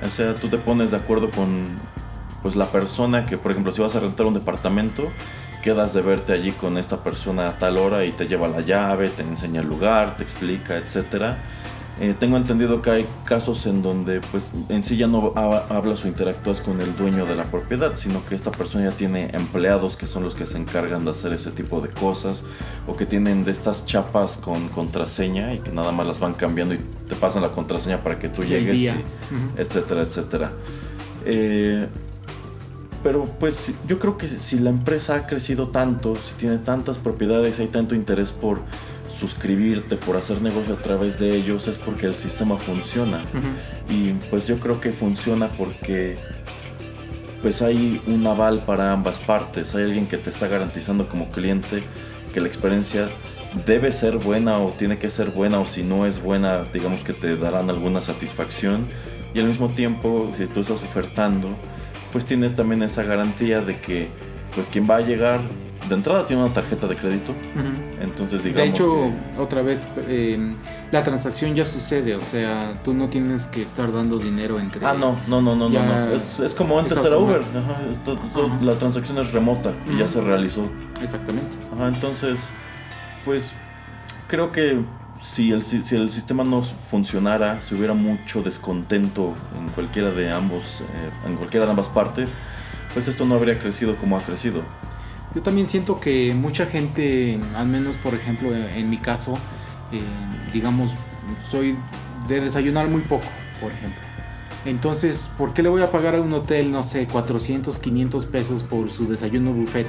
[0.05, 1.67] O sea, tú te pones de acuerdo con
[2.43, 5.13] pues la persona que, por ejemplo, si vas a rentar un departamento,
[5.63, 9.09] quedas de verte allí con esta persona a tal hora y te lleva la llave,
[9.09, 11.37] te enseña el lugar, te explica, etc.
[12.01, 16.09] Eh, tengo entendido que hay casos en donde pues en sí ya no hablas o
[16.09, 20.07] interactúas con el dueño de la propiedad, sino que esta persona ya tiene empleados que
[20.07, 22.45] son los que se encargan de hacer ese tipo de cosas
[22.87, 26.75] o que tienen de estas chapas con contraseña y que nada más las van cambiando
[26.75, 28.95] y te pasan la contraseña para que tú llegues,
[29.57, 30.51] etcétera, etcétera.
[31.25, 31.87] Eh,
[33.03, 37.59] pero pues yo creo que si la empresa ha crecido tanto, si tiene tantas propiedades,
[37.61, 38.61] hay tanto interés por
[39.19, 43.21] suscribirte, por hacer negocio a través de ellos, es porque el sistema funciona.
[43.89, 46.17] Y pues yo creo que funciona porque
[47.41, 49.75] pues hay un aval para ambas partes.
[49.75, 51.83] Hay alguien que te está garantizando como cliente
[52.33, 53.09] que la experiencia
[53.67, 57.13] debe ser buena o tiene que ser buena o si no es buena, digamos que
[57.13, 58.87] te darán alguna satisfacción.
[59.35, 61.49] Y al mismo tiempo, si tú estás ofertando,
[62.13, 64.09] pues tienes también esa garantía de que
[64.55, 65.41] pues quien va a llegar
[65.89, 67.35] de entrada tiene una tarjeta de crédito.
[68.01, 68.65] Entonces, digamos.
[68.65, 70.55] De hecho, otra vez, eh,
[70.91, 72.15] la transacción ya sucede.
[72.15, 74.85] O sea, tú no tienes que estar dando dinero entre.
[74.87, 75.69] Ah, no, no, no, no.
[75.69, 77.43] no, Es, como antes era Uber.
[78.63, 80.71] la transacción es remota y ya se realizó.
[81.03, 81.57] Exactamente.
[81.75, 82.41] Ajá, entonces,
[83.25, 83.53] pues
[84.29, 84.81] creo que
[85.23, 90.81] si el, si el sistema no funcionara, si hubiera mucho descontento en cualquiera de ambos,
[90.81, 92.37] eh, en cualquiera de ambas partes,
[92.93, 94.62] pues esto no habría crecido como ha crecido.
[95.35, 99.39] Yo también siento que mucha gente, al menos por ejemplo en mi caso,
[99.93, 100.03] eh,
[100.53, 100.93] digamos,
[101.43, 101.77] soy
[102.29, 103.27] de desayunar muy poco,
[103.61, 104.03] por ejemplo.
[104.64, 108.62] Entonces, ¿por qué le voy a pagar a un hotel, no sé, 400, 500 pesos
[108.62, 109.87] por su desayuno buffet?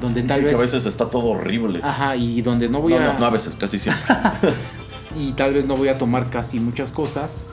[0.00, 0.54] donde tal vez...
[0.54, 1.80] a veces está todo horrible.
[1.82, 3.14] Ajá, y donde no voy a...
[3.14, 4.04] No, a veces, casi siempre.
[5.16, 7.46] y tal vez no voy a tomar casi muchas cosas.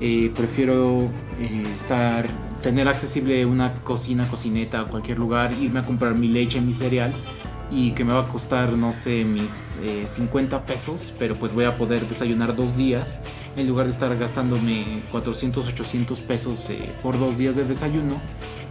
[0.00, 1.10] Eh, prefiero
[1.40, 2.28] eh, estar,
[2.62, 7.12] tener accesible una cocina, cocineta, cualquier lugar, irme a comprar mi leche, mi cereal
[7.70, 9.62] y que me va a costar, no sé, mis
[10.06, 13.18] 50 eh, pesos, pero pues voy a poder desayunar dos días
[13.56, 18.18] en lugar de estar gastándome 400, 800 pesos por dos días de desayuno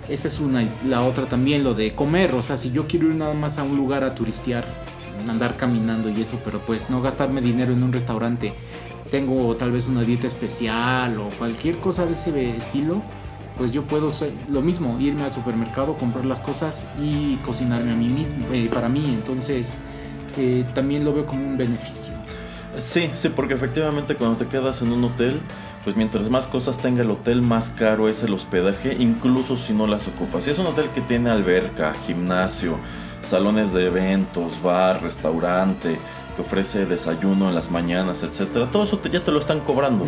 [0.10, 0.68] esa es una.
[0.86, 2.34] La otra también, lo de comer.
[2.34, 4.66] O sea, si yo quiero ir nada más a un lugar a turistear,
[5.28, 8.54] andar caminando y eso, pero pues no gastarme dinero en un restaurante.
[9.12, 13.02] Tengo tal vez una dieta especial o cualquier cosa de ese estilo.
[13.58, 17.96] Pues yo puedo ser lo mismo, irme al supermercado, comprar las cosas y cocinarme a
[17.96, 19.06] mí mismo, eh, para mí.
[19.08, 19.80] Entonces,
[20.38, 22.14] eh, también lo veo como un beneficio.
[22.78, 25.40] Sí, sí, porque efectivamente cuando te quedas en un hotel,
[25.84, 29.88] pues mientras más cosas tenga el hotel, más caro es el hospedaje, incluso si no
[29.88, 30.44] las ocupas.
[30.44, 32.78] Si es un hotel que tiene alberca, gimnasio,
[33.28, 35.98] salones de eventos, bar, restaurante,
[36.36, 40.06] que ofrece desayuno en las mañanas, etcétera, todo eso ya te lo están cobrando.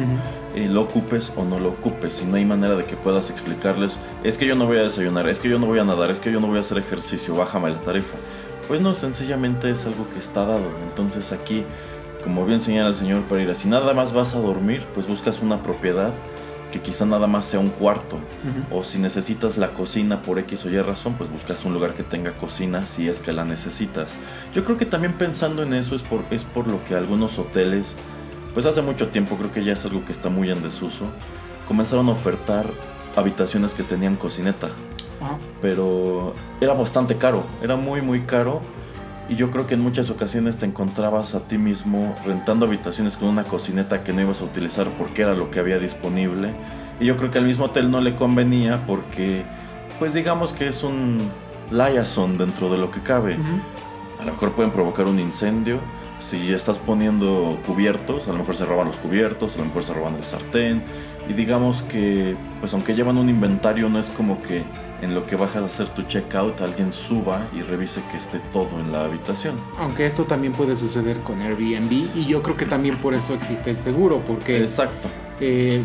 [0.56, 2.22] y lo ocupes o no lo ocupes.
[2.22, 5.28] Y no hay manera de que puedas explicarles, es que yo no voy a desayunar,
[5.30, 7.36] es que yo no voy a nadar, es que yo no voy a hacer ejercicio,
[7.36, 8.18] bájame la tarifa.
[8.68, 10.70] Pues no, sencillamente es algo que está dado.
[10.88, 11.66] Entonces aquí
[12.24, 15.58] como bien señala el señor Pereira, si nada más vas a dormir, pues buscas una
[15.58, 16.14] propiedad
[16.72, 18.18] que quizá nada más sea un cuarto.
[18.72, 22.04] O si necesitas la cocina por X o Y razón, pues buscas un lugar que
[22.04, 24.20] tenga cocina si es que la necesitas.
[24.54, 27.96] Yo creo que también pensando en eso es por, es por lo que algunos hoteles,
[28.54, 31.06] pues hace mucho tiempo, creo que ya es algo que está muy en desuso,
[31.68, 32.66] comenzaron a ofertar
[33.16, 34.70] habitaciones que tenían cocineta.
[35.62, 38.62] Pero era bastante caro, era muy muy caro
[39.30, 43.30] y yo creo que en muchas ocasiones te encontrabas a ti mismo rentando habitaciones con
[43.30, 46.50] una cocineta que no ibas a utilizar porque era lo que había disponible.
[47.00, 49.44] Y yo creo que al mismo hotel no le convenía porque,
[50.00, 51.20] pues digamos que es un
[51.72, 53.38] liaison dentro de lo que cabe.
[54.20, 55.80] A lo mejor pueden provocar un incendio.
[56.20, 59.94] Si estás poniendo cubiertos, a lo mejor se roban los cubiertos, a lo mejor se
[59.94, 60.82] roban el sartén.
[61.30, 64.64] Y digamos que, pues aunque llevan un inventario, no es como que
[65.02, 68.80] en lo que bajas a hacer tu checkout alguien suba y revise que esté todo
[68.80, 69.56] en la habitación.
[69.80, 73.70] Aunque esto también puede suceder con Airbnb y yo creo que también por eso existe
[73.70, 74.60] el seguro, porque...
[74.60, 75.10] Exacto.
[75.40, 75.82] Eh,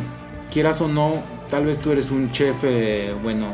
[0.50, 1.14] quieras o no,
[1.48, 3.48] tal vez tú eres un chef, eh, bueno...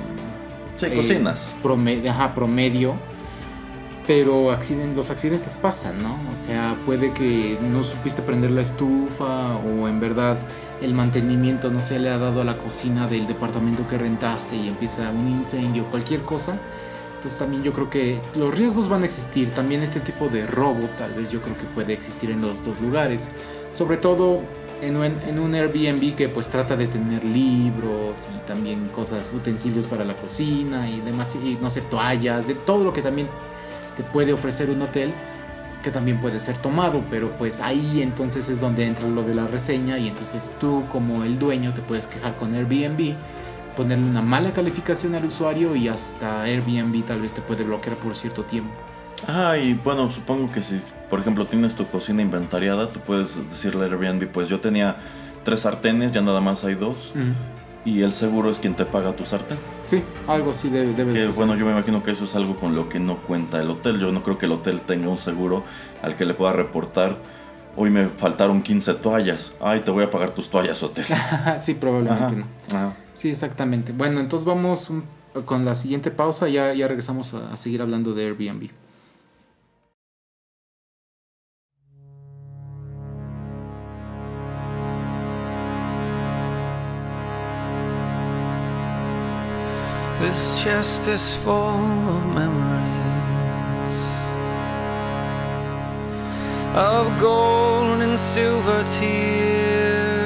[0.79, 1.55] Sí, cocinas.
[1.63, 2.95] Promedio, ajá, promedio.
[4.07, 4.57] Pero
[4.97, 6.19] los accidentes pasan, ¿no?
[6.33, 10.39] O sea, puede que no supiste prender la estufa o en verdad
[10.83, 14.69] el mantenimiento no se le ha dado a la cocina del departamento que rentaste y
[14.69, 16.59] empieza un incendio, cualquier cosa.
[17.17, 19.51] Entonces también yo creo que los riesgos van a existir.
[19.51, 22.81] También este tipo de robo tal vez yo creo que puede existir en los dos
[22.81, 23.31] lugares.
[23.73, 24.41] Sobre todo
[24.81, 30.05] en un, en Airbnb que pues trata de tener libros y también cosas, utensilios para
[30.05, 33.29] la cocina y demás, y no sé, toallas, de todo lo que también
[33.97, 35.13] te puede ofrecer un hotel
[35.83, 39.47] que también puede ser tomado, pero pues ahí entonces es donde entra lo de la
[39.47, 43.15] reseña y entonces tú como el dueño te puedes quejar con Airbnb,
[43.77, 48.17] ponerle una mala calificación al usuario y hasta Airbnb tal vez te puede bloquear por
[48.17, 48.73] cierto tiempo.
[49.27, 53.85] Ah, y bueno, supongo que si por ejemplo tienes tu cocina inventariada, tú puedes decirle
[53.85, 54.97] a Airbnb, pues yo tenía
[55.45, 57.13] tres sartenes, ya nada más hay dos
[57.85, 59.59] y el seguro es quien te paga tu sartén.
[59.87, 62.75] Sí, algo así debe, debe que, Bueno, yo me imagino que eso es algo con
[62.75, 63.99] lo que no cuenta el hotel.
[63.99, 65.65] Yo no creo que el hotel tenga un seguro
[66.03, 67.17] al que le pueda reportar.
[67.77, 69.55] Hoy me faltaron 15 toallas.
[69.61, 71.07] Ay, te voy a pagar tus toallas, hotel.
[71.59, 72.37] sí, probablemente
[72.73, 72.95] no.
[73.15, 73.93] Sí, exactamente.
[73.93, 74.91] Bueno, entonces vamos
[75.45, 76.49] con la siguiente pausa.
[76.49, 78.71] Ya, ya regresamos a seguir hablando de Airbnb.
[90.31, 94.01] This chest is full of memories
[96.73, 100.21] of gold and silver tears.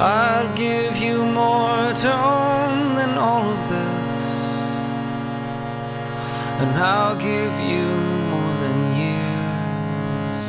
[0.00, 4.22] I'd give you more own than all of this,
[6.62, 7.84] and I'll give you
[8.32, 10.44] more than years.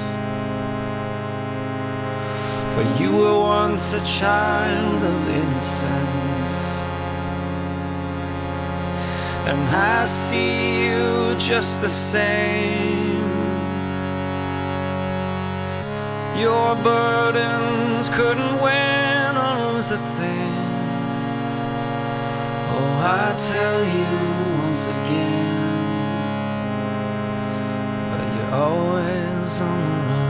[2.74, 6.19] For you were once a child of innocence.
[9.50, 13.28] And I see you just the same.
[16.38, 20.54] Your burdens couldn't win or lose a thing.
[22.76, 22.94] Oh,
[23.24, 24.12] I tell you
[24.62, 25.70] once again,
[28.10, 30.29] but you're always on the run.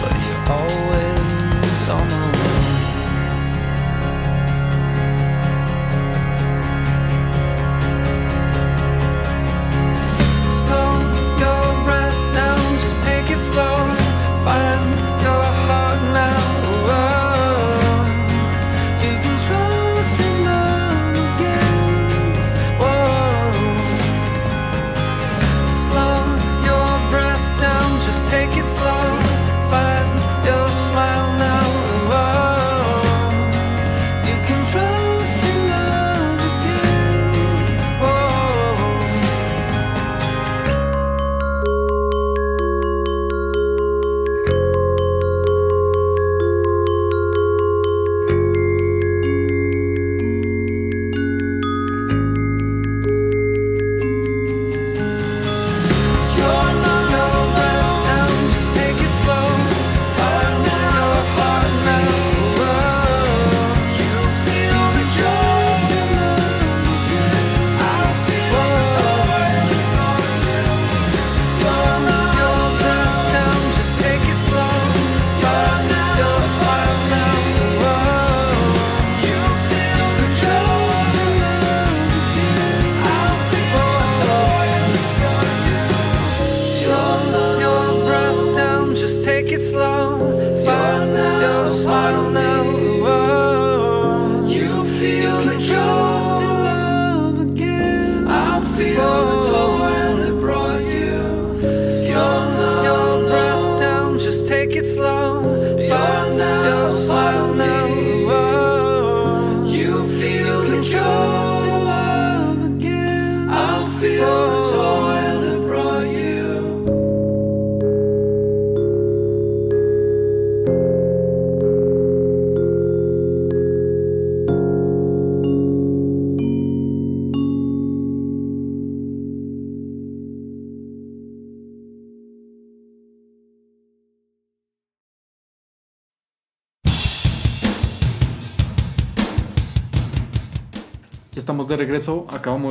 [0.00, 2.41] but you're always on the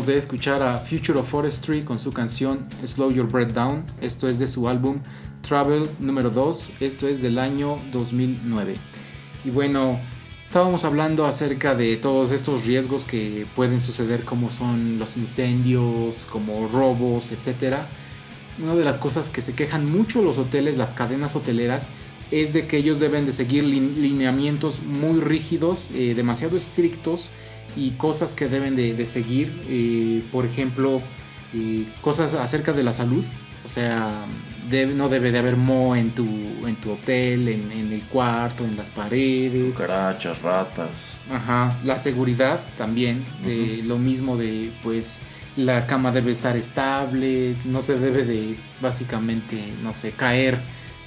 [0.05, 3.83] de escuchar a Future of Forestry con su canción Slow Your Breath Down.
[4.01, 4.99] Esto es de su álbum
[5.47, 8.75] Travel número 2, esto es del año 2009.
[9.45, 9.99] Y bueno,
[10.47, 16.67] estábamos hablando acerca de todos estos riesgos que pueden suceder como son los incendios, como
[16.67, 17.79] robos, etc.
[18.61, 21.89] Una de las cosas que se quejan mucho los hoteles, las cadenas hoteleras,
[22.31, 27.29] es de que ellos deben de seguir lineamientos muy rígidos, eh, demasiado estrictos
[27.75, 31.01] y cosas que deben de, seguir, eh, por ejemplo,
[31.53, 33.23] eh, cosas acerca de la salud,
[33.65, 34.25] o sea,
[34.95, 36.25] no debe de haber mo en tu,
[36.65, 39.73] en tu hotel, en, el cuarto, en las paredes.
[39.73, 41.17] Cucarachas, ratas.
[41.31, 45.21] Ajá, la seguridad también, de lo mismo de pues
[45.57, 50.57] la cama debe estar estable, no se debe de básicamente, no sé, caer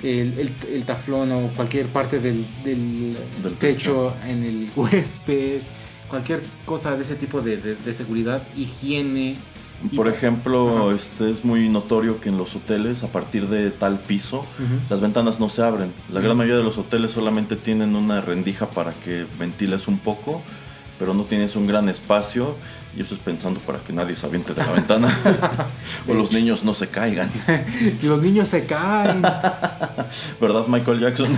[0.03, 3.17] el, el, taflón o cualquier parte del, del,
[3.59, 5.63] techo en el huésped
[6.15, 9.37] cualquier cosa de ese tipo de, seguridad, higiene.
[9.97, 14.47] Por ejemplo, este es muy notorio que en los hoteles, a partir de tal piso,
[14.89, 15.93] las ventanas no se abren.
[16.13, 20.41] La gran mayoría de los hoteles solamente tienen una rendija para que ventiles un poco,
[21.01, 22.55] pero no tienes un gran espacio.
[22.97, 25.09] Y eso es pensando para que nadie se aviente de la ventana.
[26.09, 27.29] o los niños no se caigan.
[28.01, 29.21] y los niños se caen.
[30.41, 31.37] ¿Verdad, Michael Jackson?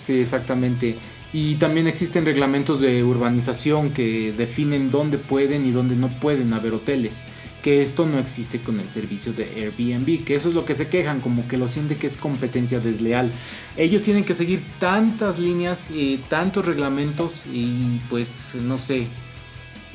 [0.00, 0.96] sí, exactamente.
[1.32, 6.72] Y también existen reglamentos de urbanización que definen dónde pueden y dónde no pueden haber
[6.74, 7.24] hoteles.
[7.62, 10.86] Que esto no existe con el servicio de Airbnb, que eso es lo que se
[10.86, 13.30] quejan, como que lo siente que es competencia desleal.
[13.76, 19.08] Ellos tienen que seguir tantas líneas, y tantos reglamentos y pues no sé,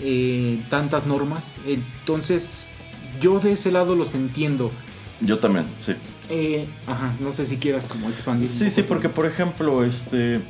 [0.01, 1.57] eh, tantas normas.
[1.65, 2.65] Entonces
[3.21, 4.71] yo de ese lado los entiendo.
[5.21, 5.93] Yo también, sí.
[6.29, 8.49] Eh, ajá, no sé si quieras como expandir.
[8.49, 10.41] Sí, sí, porque por ejemplo, este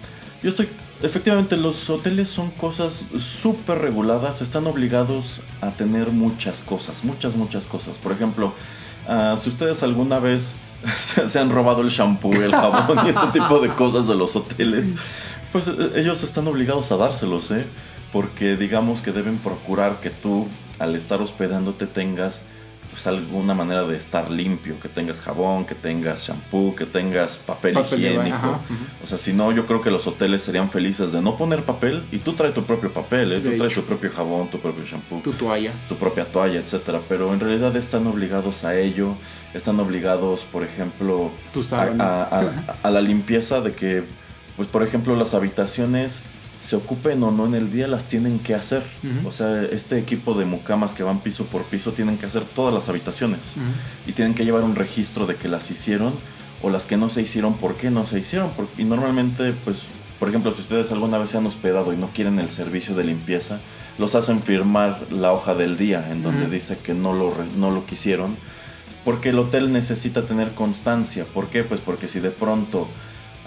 [0.41, 0.69] yo estoy.
[1.03, 7.65] Efectivamente, los hoteles son cosas súper reguladas, están obligados a tener muchas cosas, muchas, muchas
[7.65, 7.97] cosas.
[7.97, 8.53] Por ejemplo,
[9.07, 10.53] ah, si ustedes alguna vez
[10.99, 14.93] se, han robado el shampoo, el jabón y este tipo de cosas de los hoteles,
[15.51, 17.65] pues eh, ellos están obligados a dárselos, ¿eh?
[18.11, 22.45] Porque digamos que deben procurar que tú, al estar hospedándote, tengas
[22.91, 27.79] pues alguna manera de estar limpio, que tengas jabón, que tengas shampoo, que tengas papel,
[27.79, 28.59] higiénico.
[29.01, 32.03] O sea, si no, yo creo que los hoteles serían felices de no poner papel
[32.11, 33.39] y tú traes tu propio papel, ¿eh?
[33.39, 37.01] tú traes tu propio jabón, tu propio shampoo, tu toalla, tu propia toalla, etcétera.
[37.07, 39.15] Pero en realidad están obligados a ello,
[39.53, 41.31] están obligados, por ejemplo,
[42.83, 44.03] a la limpieza de que,
[44.57, 46.23] pues por ejemplo, las habitaciones
[46.61, 48.83] se ocupen o no en el día, las tienen que hacer.
[49.25, 52.73] O sea, este equipo de mucamas que van piso por piso tienen que hacer todas
[52.73, 53.55] las habitaciones.
[54.05, 56.13] Y tienen que llevar un registro de que las hicieron
[56.61, 58.51] o las que no se hicieron, por qué no se hicieron.
[58.77, 59.79] y normalmente, pues,
[60.19, 63.05] por ejemplo, si ustedes alguna vez se han hospedado y no quieren el servicio de
[63.05, 63.59] limpieza,
[63.97, 67.87] los hacen firmar la hoja del día en donde dice que no lo, no lo
[67.87, 68.37] quisieron.
[69.03, 71.25] Porque el hotel necesita tener constancia.
[71.25, 71.63] ¿Por qué?
[71.63, 72.87] Pues porque si de pronto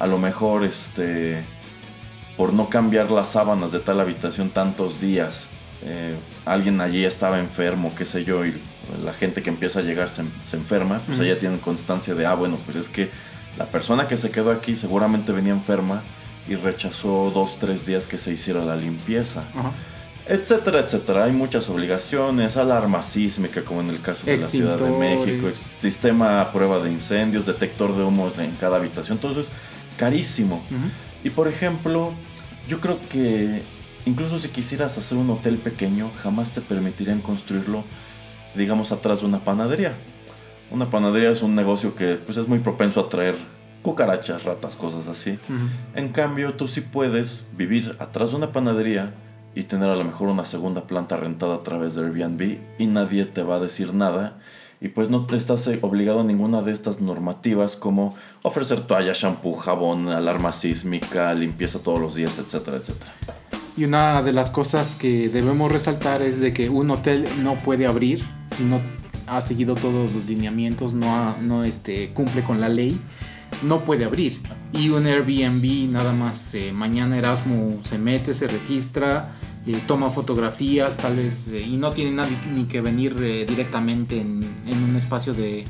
[0.00, 1.44] a lo mejor este
[2.36, 5.48] por no cambiar las sábanas de tal habitación tantos días.
[5.86, 6.14] Eh,
[6.44, 8.54] alguien allí estaba enfermo, qué sé yo, y
[9.04, 12.56] la gente que empieza a llegar se, enferma, pues allá tienen constancia de, ah, bueno,
[12.64, 13.10] pues es que
[13.58, 16.02] la persona que se quedó aquí seguramente venía enferma
[16.48, 19.42] y rechazó dos, tres días que se hiciera la limpieza.
[20.26, 21.24] Etcétera, etcétera.
[21.24, 26.40] Hay muchas obligaciones, alarma sísmica, como en el caso de la Ciudad de México, sistema
[26.40, 29.50] a prueba de incendios, detector de humos en cada habitación, todo eso es
[29.98, 30.64] carísimo.
[31.24, 32.12] Y por ejemplo,
[32.68, 33.62] yo creo que
[34.06, 37.82] incluso si quisieras hacer un hotel pequeño, jamás te permitirían construirlo,
[38.54, 39.94] digamos, atrás de una panadería.
[40.70, 43.36] Una panadería es un negocio que pues, es muy propenso a traer
[43.82, 45.38] cucarachas, ratas, cosas así.
[45.94, 49.14] En cambio, tú sí puedes vivir atrás de una panadería
[49.54, 53.24] y tener a lo mejor una segunda planta rentada a través de Airbnb y nadie
[53.24, 54.38] te va a decir nada
[54.84, 59.54] y pues no estás eh, obligado a ninguna de estas normativas como ofrecer toalla, shampoo,
[59.54, 63.10] jabón, alarma sísmica, limpieza todos los días, etcétera, etcétera.
[63.78, 67.86] Y una de las cosas que debemos resaltar es de que un hotel no puede
[67.86, 68.78] abrir si no
[69.26, 73.00] ha seguido todos los lineamientos, no, no este, cumple con la ley,
[73.62, 74.38] no puede abrir.
[74.74, 79.32] Y un Airbnb nada más, eh, mañana Erasmo se mete, se registra,
[79.66, 84.20] eh, toma fotografías, tal vez, eh, y no tiene nadie ni que venir eh, directamente
[84.20, 85.64] en, un espacio de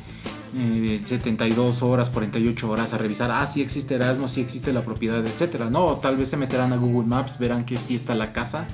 [1.04, 5.70] 72 horas, 48 horas a revisar, ah, sí existe Erasmus, sí existe la propiedad, etcétera.
[5.70, 8.66] No, tal vez se meterán a Google Maps, verán que sí está la casa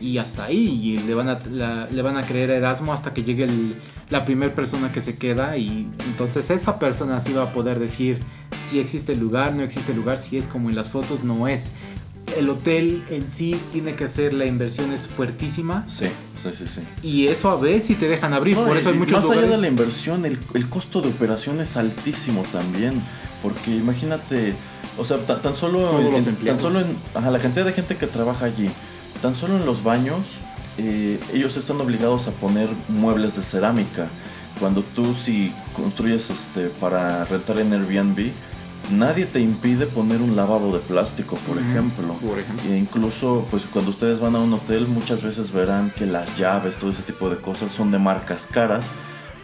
[0.00, 3.48] y hasta ahí, y le van a, creer a Erasmo hasta que llegue
[4.10, 8.20] la primera persona que se queda y entonces esa persona sí va a poder decir
[8.56, 11.48] si existe el lugar, no existe el lugar, si es como en las fotos, no
[11.48, 11.72] es
[12.36, 15.84] el hotel en sí tiene que hacer la inversión es fuertísima.
[15.88, 16.06] Sí,
[16.42, 16.80] sí, sí, sí.
[17.02, 18.56] Y eso a ver si te dejan abrir.
[18.56, 22.42] por eso hay muchos Más allá de la inversión, el, costo de operación es altísimo
[22.52, 23.00] también.
[23.42, 24.54] Porque imagínate,
[24.98, 25.90] o sea, tan, solo,
[26.44, 28.68] tan solo en la cantidad de gente que trabaja allí,
[29.22, 30.20] tan solo en los baños,
[30.78, 34.08] eh, ellos están obligados a poner muebles de cerámica.
[34.58, 38.30] Cuando tú si construyes este para rentar en Airbnb,
[38.90, 42.14] nadie te impide poner un lavabo de plástico, por ejemplo.
[42.14, 42.70] Por ejemplo.
[42.70, 46.76] E incluso, pues cuando ustedes van a un hotel, muchas veces verán que las llaves,
[46.76, 48.92] todo ese tipo de cosas son de marcas caras,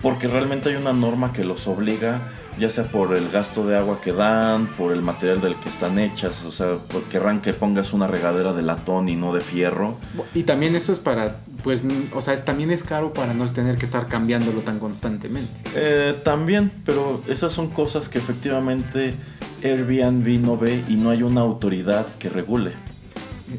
[0.01, 2.21] porque realmente hay una norma que los obliga,
[2.59, 5.99] ya sea por el gasto de agua que dan, por el material del que están
[5.99, 9.97] hechas, o sea, porque querrán que pongas una regadera de latón y no de fierro.
[10.35, 11.83] Y también eso es para pues,
[12.15, 15.53] o sea, también es caro para no tener que estar cambiándolo tan constantemente.
[15.75, 19.15] Eh, también, pero esas son cosas que efectivamente
[19.63, 22.73] Airbnb no ve y no hay una autoridad que regule.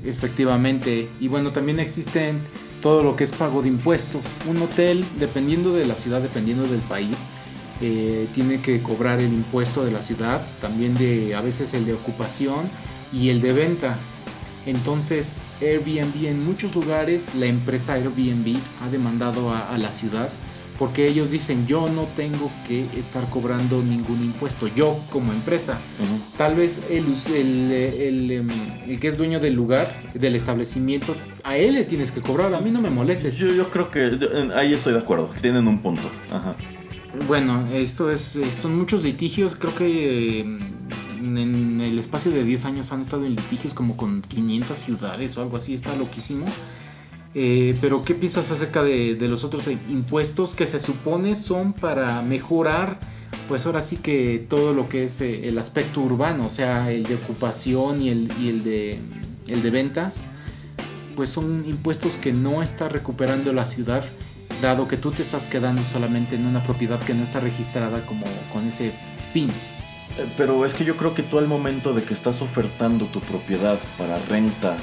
[0.04, 2.40] Efectivamente, y bueno, también existen
[2.82, 4.40] todo lo que es pago de impuestos.
[4.48, 7.20] Un hotel, dependiendo de la ciudad, dependiendo del país,
[7.82, 11.94] eh, tiene que cobrar el impuesto de la ciudad, también de a veces el de
[11.94, 12.70] ocupación
[13.12, 13.98] y el de venta.
[14.66, 20.30] Entonces Airbnb en muchos lugares, la empresa Airbnb ha demandado a, la ciudad
[20.80, 25.78] porque ellos dicen yo no tengo que estar cobrando ningún impuesto, yo como empresa.
[26.38, 28.50] Tal vez el, el, em,
[28.88, 32.62] el, que es dueño del lugar, del establecimiento, a él le tienes que cobrar, a
[32.62, 33.36] mí no me molestes.
[33.36, 34.18] Yo, yo creo que
[34.56, 36.10] ahí estoy de acuerdo, tienen un punto.
[37.28, 40.60] Bueno, esto es, son muchos litigios, creo que em,
[41.38, 45.42] en el espacio de 10 años han estado en litigios como con 500 ciudades o
[45.42, 46.46] algo así, está loquísimo.
[47.36, 53.00] Eh, pero ¿qué piensas acerca de, los otros impuestos que se supone son para mejorar,
[53.48, 57.04] pues ahora sí que todo lo que es eh, el aspecto urbano, o sea, el
[57.04, 59.00] de ocupación y el, y el, de,
[59.48, 60.26] el de ventas,
[61.16, 64.04] pues son impuestos que no está recuperando la ciudad,
[64.62, 68.26] dado que tú te estás quedando solamente en una propiedad que no está registrada como
[68.52, 68.92] con ese
[69.32, 69.50] fin.
[69.50, 73.20] Eh, pero es que yo creo que tú al momento de que estás ofertando tu
[73.20, 74.78] propiedad para renta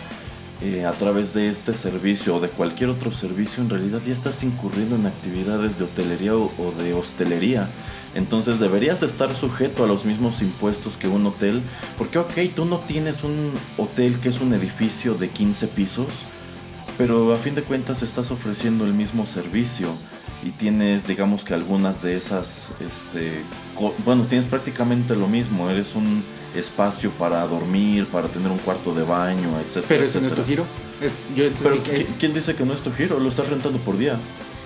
[0.62, 4.42] eh, a través de este servicio o de cualquier otro servicio, en realidad ya estás
[4.42, 7.66] incurriendo en actividades de hotelería o, de hostelería.
[8.14, 11.62] Entonces deberías estar sujeto a los mismos impuestos que un hotel.
[11.96, 16.08] Porque, ok, tú no tienes un hotel que es un edificio de 15 pisos,
[17.00, 19.88] pero a fin de cuentas estás ofreciendo el mismo servicio
[20.42, 23.40] y tienes, digamos que algunas de esas, este,
[24.04, 25.70] bueno, tienes prácticamente lo mismo.
[25.70, 26.22] Eres un
[26.54, 29.82] espacio para dormir, para tener un cuarto de baño, etc.
[29.88, 30.66] Pero ese no es tu giro.
[31.62, 31.76] Pero
[32.18, 33.18] ¿quién dice que no es tu giro?
[33.18, 34.18] Lo estás rentando por día.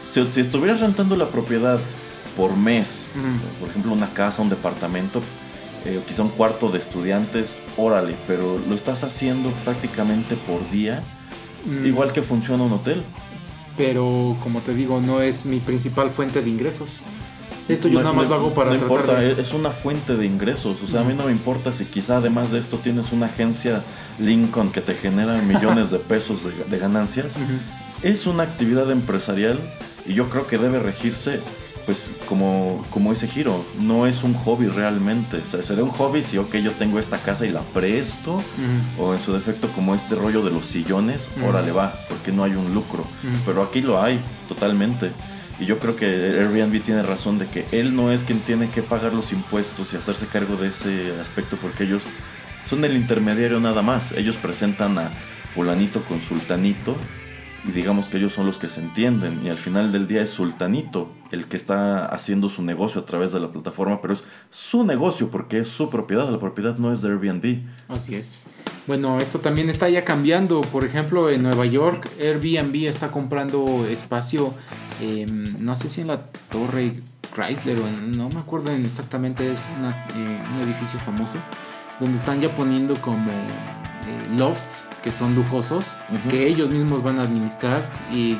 [0.04, 1.78] Si, si estuvieras rentando la propiedad
[2.36, 3.10] por mes,
[3.60, 5.22] por ejemplo una casa, un departamento,
[5.84, 11.00] eh, quizá un cuarto de estudiantes, órale, pero lo estás haciendo prácticamente por día,
[11.64, 11.86] mm.
[11.86, 13.02] igual que funciona un hotel.
[13.76, 16.98] Pero como te digo, no es mi principal fuente de ingresos.
[17.68, 20.82] Esto yo nada más lo hago para No importa, es una fuente de ingresos.
[20.82, 23.82] O sea, a mí no me importa si quizá además de esto tienes una agencia
[24.18, 27.36] Lincoln que te genera millones de pesos de, ganancias.
[28.02, 29.58] Es una actividad empresarial
[30.06, 31.40] y yo creo que debe regirse
[31.84, 33.64] pues como, como ese giro.
[33.80, 35.38] No es un hobby realmente.
[35.38, 38.42] O sea, sería un hobby si, ok, yo tengo esta casa y la presto.
[38.98, 41.28] O en su defecto como este rollo de los sillones.
[41.46, 43.04] Órale va, porque no hay un lucro.
[43.46, 44.18] Pero aquí lo hay
[44.48, 45.10] totalmente.
[45.60, 48.82] Y yo creo que Airbnb tiene razón de que él no es quien tiene que
[48.82, 52.02] pagar los impuestos y hacerse cargo de ese aspecto porque ellos
[52.68, 54.12] son el intermediario nada más.
[54.12, 55.10] Ellos presentan a
[55.54, 56.96] fulanito con sultanito
[57.66, 60.30] y digamos que ellos son los que se entienden y al final del día es
[60.30, 64.84] sultanito el que está haciendo su negocio a través de la plataforma, pero es su
[64.84, 67.62] negocio porque es su propiedad, la propiedad no es de Airbnb.
[67.88, 68.50] Así es.
[68.86, 70.60] Bueno, esto también está ya cambiando.
[70.60, 74.54] Por ejemplo, en Nueva York, Airbnb está comprando espacio,
[75.00, 76.92] em, no sé si en la torre
[77.34, 81.38] Chrysler o no me acuerdo exactamente, es eh, un edificio famoso,
[81.98, 83.32] donde están ya poniendo como
[84.36, 85.96] lofts que son lujosos,
[86.28, 88.38] que ellos mismos van a administrar y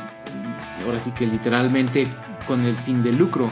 [0.85, 2.09] ahora sí que literalmente
[2.47, 3.51] con el fin de lucro,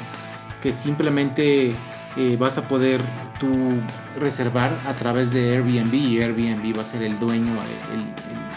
[0.61, 1.75] que simplemente
[2.17, 3.01] eh, vas a poder
[3.39, 3.51] tú
[4.19, 7.53] reservar a través de Airbnb y Airbnb va a ser el dueño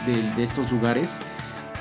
[0.06, 1.20] de, estos lugares.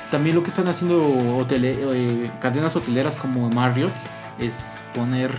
[0.09, 3.95] También lo que están haciendo eh, cadenas hoteleras como Marriott
[4.39, 5.31] es poner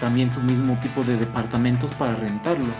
[0.00, 2.74] también su mismo tipo de departamentos para rentarlos.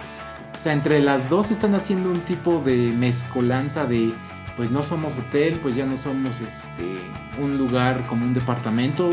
[0.59, 4.13] O sea, entre las dos están haciendo un tipo de mezcolanza de,
[4.57, 6.99] pues no somos hotel, pues ya no somos este,
[7.39, 9.11] un lugar como un departamento,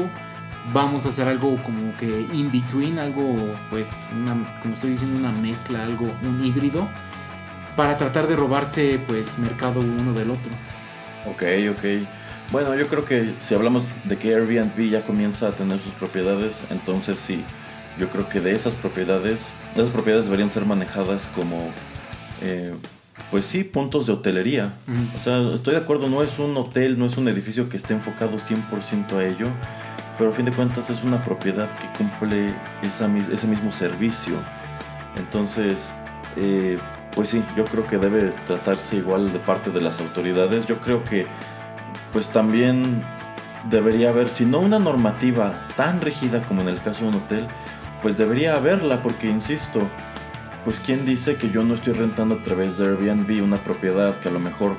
[0.72, 3.36] vamos a hacer algo como que in between, algo
[3.70, 6.88] pues, una, como estoy diciendo, una mezcla, algo, un híbrido,
[7.76, 10.52] para tratar de robarse pues mercado uno del otro.
[11.26, 12.08] Ok, ok.
[12.52, 16.64] Bueno, yo creo que si hablamos de que Airbnb ya comienza a tener sus propiedades,
[16.70, 17.44] entonces sí,
[17.98, 21.72] yo creo que de esas propiedades, esas propiedades deberían ser manejadas como,
[22.42, 22.74] eh,
[23.30, 24.74] pues sí, puntos de hotelería.
[25.18, 27.94] O sea, estoy de acuerdo, no es un hotel, no es un edificio que esté
[27.94, 29.48] enfocado 100% a ello,
[30.18, 34.36] pero a fin de cuentas es una propiedad que cumple esa, ese mismo servicio.
[35.18, 35.94] Entonces,
[36.36, 36.80] eh,
[37.16, 40.66] pues sí, yo creo que debe tratarse igual de parte de las autoridades.
[40.66, 41.28] Yo creo que,
[42.12, 43.04] pues también
[43.70, 47.48] debería haber, si no una normativa tan rígida como en el caso de un hotel,
[48.04, 49.90] pues debería haberla, porque insisto,
[50.66, 54.28] pues quién dice que yo no estoy rentando a través de Airbnb una propiedad que
[54.28, 54.76] a lo mejor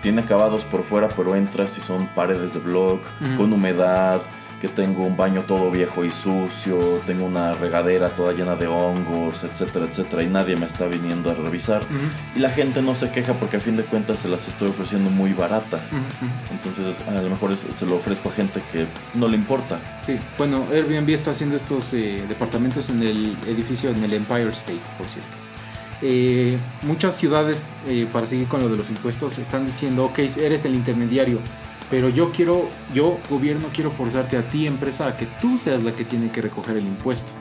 [0.00, 3.00] tiene acabados por fuera, pero entras y son paredes de blog,
[3.36, 4.22] con humedad,
[4.62, 9.42] que tengo un baño todo viejo y sucio, tengo una regadera toda llena de hongos,
[9.42, 11.82] etcétera, etcétera, y nadie me está viniendo a revisar.
[12.36, 15.10] Y la gente no se queja porque a fin de cuentas se las estoy ofreciendo
[15.10, 15.80] muy barata.
[16.52, 19.80] Entonces a lo mejor se lo ofrezco a gente que no le importa.
[20.00, 24.78] Sí, bueno, Airbnb está haciendo estos eh, departamentos en el edificio en el Empire State,
[24.96, 25.36] por cierto.
[26.02, 30.64] Eh, muchas ciudades, eh, para seguir con lo de los impuestos, están diciendo, ok, eres
[30.64, 31.40] el intermediario
[31.92, 35.94] pero yo quiero, yo gobierno quiero forzarte a ti empresa a que tú seas la
[35.94, 37.34] que tiene que recoger el impuesto.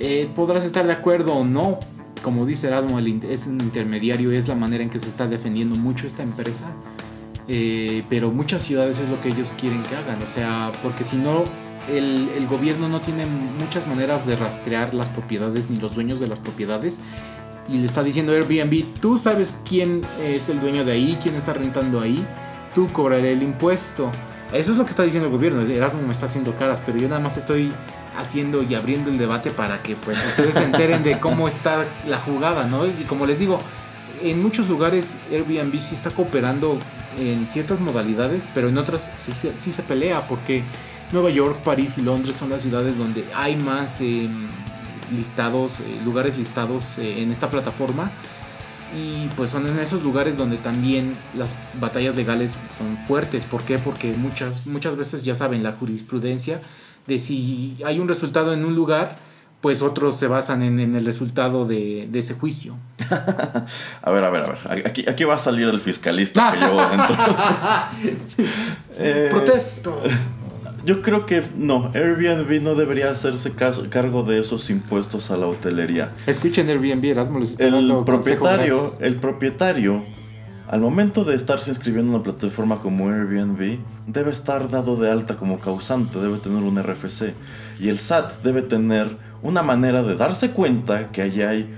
[0.00, 1.78] Eh, podrás estar de acuerdo o no,
[2.20, 6.08] como dice Erasmo, es un intermediario, es la manera en que se está defendiendo mucho
[6.08, 6.64] esta empresa.
[7.46, 11.16] Eh, pero muchas ciudades es lo que ellos quieren que hagan, o sea, porque si
[11.16, 11.44] no,
[11.88, 16.26] el, el, gobierno no tiene muchas maneras de rastrear las propiedades ni los dueños de
[16.26, 16.98] las propiedades.
[17.68, 21.52] Y le está diciendo Airbnb, tú sabes quién es el dueño de ahí, quién está
[21.52, 22.26] rentando ahí
[22.74, 24.10] tú cobraré el impuesto.
[24.52, 25.62] Eso es lo que está diciendo el gobierno.
[25.62, 27.72] Erasmo me está haciendo caras, pero yo nada más estoy
[28.16, 32.18] haciendo y abriendo el debate para que pues ustedes se enteren de cómo está la
[32.18, 32.86] jugada, ¿no?
[32.86, 33.58] Y como les digo,
[34.22, 36.78] en muchos lugares Airbnb sí está cooperando
[37.18, 39.32] en ciertas modalidades, pero en otras sí,
[39.72, 40.62] se pelea porque
[41.12, 44.48] Nueva York, París y Londres son las ciudades donde hay más em,
[45.14, 48.12] listados, eh, lugares listados eh, en esta plataforma
[48.96, 53.44] Y pues son en esos lugares donde también las batallas legales son fuertes.
[53.44, 53.78] ¿Por qué?
[53.78, 56.60] Porque muchas, muchas veces ya saben la jurisprudencia
[57.06, 59.16] de si hay un resultado en un lugar,
[59.60, 62.76] pues otros se basan en, el resultado de, ese juicio.
[64.02, 64.86] a ver, a ver, a ver.
[64.86, 67.16] Aquí, aquí va a salir el fiscalista que llevo dentro.
[69.02, 70.02] Eh, Protesto.
[70.84, 76.12] Yo creo que no, Airbnb no debería hacerse cargo de esos impuestos a la hotelería.
[76.26, 80.04] Escuchen Airbnb, Erasmo les está el propietario, el propietario
[80.70, 85.36] al momento de estarse inscribiendo en una plataforma como Airbnb, debe estar dado de alta
[85.36, 87.34] como causante, debe tener un RFC.
[87.80, 91.74] Y el SAT debe tener una manera de darse cuenta que allí hay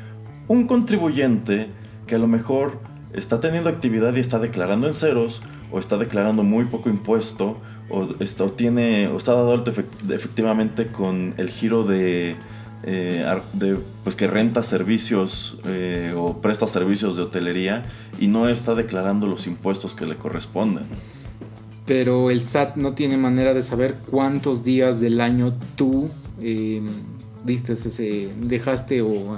[0.46, 1.70] un contribuyente
[2.06, 2.80] que a lo mejor
[3.14, 5.40] está teniendo actividad y está declarando en ceros,
[5.70, 7.56] o está declarando muy poco impuesto,
[7.92, 9.72] o está, tiene, o está dado alta
[10.10, 12.36] efectivamente con el giro de
[12.84, 13.24] eh,
[14.02, 17.82] pues que renta servicios eh, o presta servicios de hotelería
[18.18, 20.84] y no está declarando los impuestos que le corresponden.
[21.86, 26.08] Pero el SAT no tiene manera de saber cuántos días del año tú
[26.40, 26.86] em,
[27.44, 29.36] diste ese, dejaste o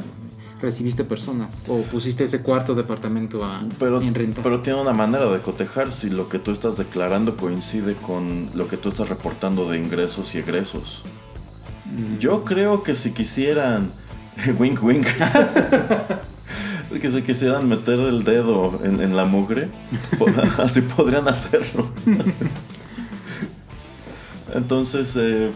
[0.64, 4.42] recibiste personas o pusiste ese cuarto departamento a, pero, en renta.
[4.42, 8.66] Pero tiene una manera de cotejar si lo que tú estás declarando coincide con lo
[8.66, 11.02] que tú estás reportando de ingresos y egresos.
[12.18, 13.90] Yo creo que si quisieran.
[14.58, 15.06] wink, wink.
[17.00, 19.68] que si quisieran meter el dedo en, la mugre,
[20.58, 21.88] así podrían hacerlo.
[24.54, 25.50] Entonces, eh,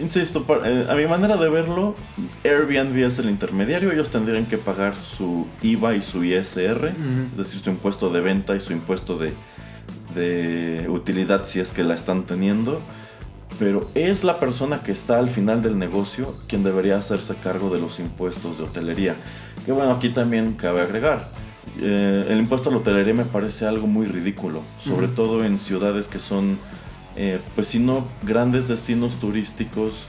[0.00, 1.94] insisto, eh, a mi manera de verlo,
[2.44, 3.92] Airbnb es el intermediario.
[3.92, 6.92] Ellos tendrían que pagar su IVA y su ISR,
[7.32, 9.32] es decir, su impuesto de venta y su impuesto de,
[10.14, 12.80] de utilidad si es que la están teniendo
[13.58, 17.80] pero es la persona que está al final del negocio quien debería hacerse cargo de
[17.80, 19.16] los impuestos de hotelería.
[19.66, 21.28] Que bueno, aquí también cabe agregar,
[21.80, 26.08] eh, el impuesto a la hotelería me parece algo muy ridículo, sobre todo en ciudades
[26.08, 26.58] que son,
[27.20, 30.06] eh, pues si no, grandes destinos turísticos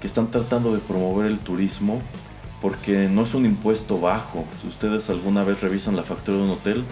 [0.00, 2.00] que están tratando de promover el turismo,
[2.60, 4.44] porque no es un impuesto bajo.
[4.60, 6.84] Si ustedes alguna vez revisan la factura de un hotel,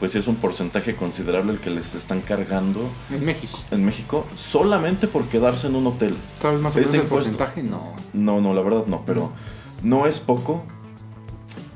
[0.00, 2.80] pues es un porcentaje considerable el que les están cargando.
[3.10, 3.58] En México.
[3.70, 6.16] En México, solamente por quedarse en un hotel.
[6.40, 7.62] ¿Sabes más o menos el porcentaje?
[7.62, 7.92] No.
[8.14, 9.30] No, no, la verdad no, pero
[9.82, 10.64] no es poco.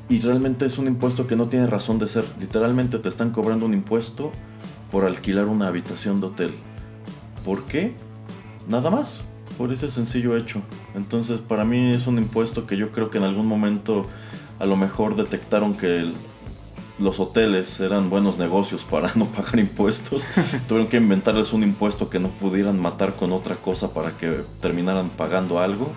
[0.09, 2.25] Y realmente es un impuesto que no tiene razón de ser.
[2.41, 4.33] Literalmente te están cobrando un impuesto
[4.91, 6.55] por alquilar una habitación de hotel.
[7.45, 7.93] ¿Por qué?
[8.69, 9.25] Nada más.
[9.59, 10.63] Por ese sencillo hecho.
[10.95, 14.07] Entonces, para mí es un impuesto que yo creo que en algún momento
[14.59, 16.15] a lo mejor detectaron que el,
[16.99, 20.23] los hoteles eran buenos negocios para no pagar impuestos.
[20.69, 25.11] Tuvieron que inventarles un impuesto que no pudieran matar con otra cosa para que terminaran
[25.11, 25.93] pagando algo.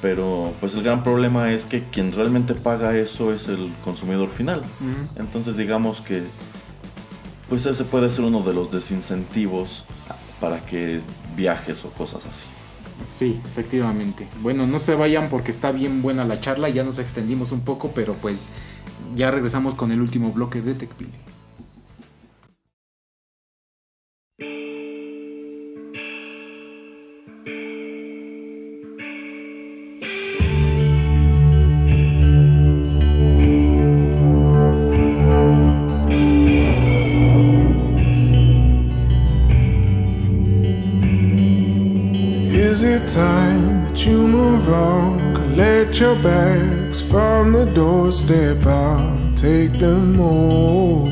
[0.00, 4.62] Pero pues el gran problema es que quien realmente paga eso es el consumidor final.
[5.16, 6.22] Entonces digamos que
[7.48, 9.84] pues ese puede ser uno de los desincentivos
[10.40, 11.00] para que
[11.36, 12.46] viajes o cosas así.
[13.12, 14.28] Sí, efectivamente.
[14.40, 17.92] Bueno, no se vayan porque está bien buena la charla, ya nos extendimos un poco,
[17.94, 18.48] pero pues
[19.14, 21.12] ya regresamos con el último bloque de TechPili.
[45.94, 48.66] Collect your bags from the doorstep.
[48.66, 51.08] I'll take them all.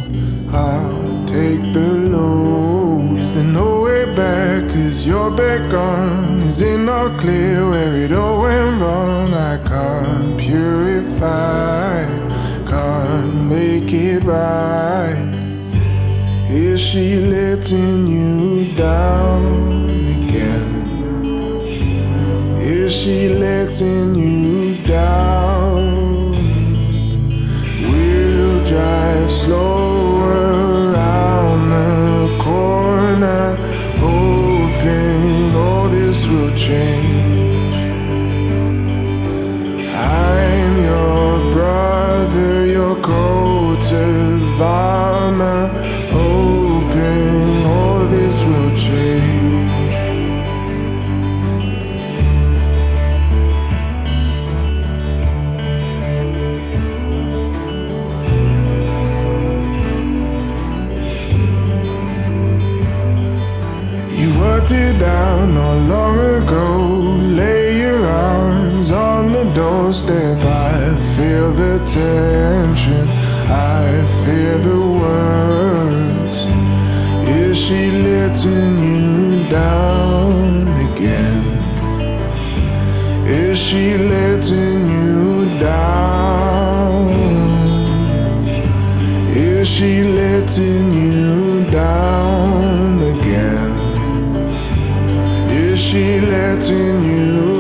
[0.51, 3.17] I'll take the load.
[3.17, 4.69] Is there no way back?
[4.71, 6.43] Cause you're back on.
[6.43, 9.33] Is it not clear where it all went wrong?
[9.35, 12.05] I can't purify,
[12.67, 15.15] can't make it right.
[16.51, 20.73] Is she letting you down again?
[22.61, 24.62] Is she letting you
[27.89, 33.57] We'll drive slow around the corner,
[33.99, 37.77] hoping all this will change.
[39.95, 43.83] I'm your brother, your coat
[69.93, 70.45] arms on the doorstep.
[70.45, 73.09] I feel the tension.
[73.49, 76.49] I fear the worst.
[77.29, 81.45] Is she letting you down again?
[83.27, 87.11] Is she letting you down?
[89.35, 93.73] Is she letting you down again?
[95.51, 97.52] Is she letting you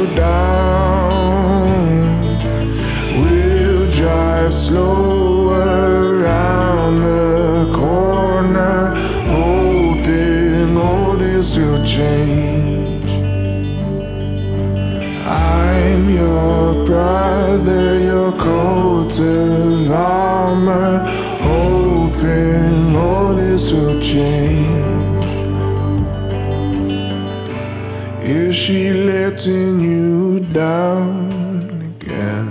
[29.46, 32.46] letting you down again?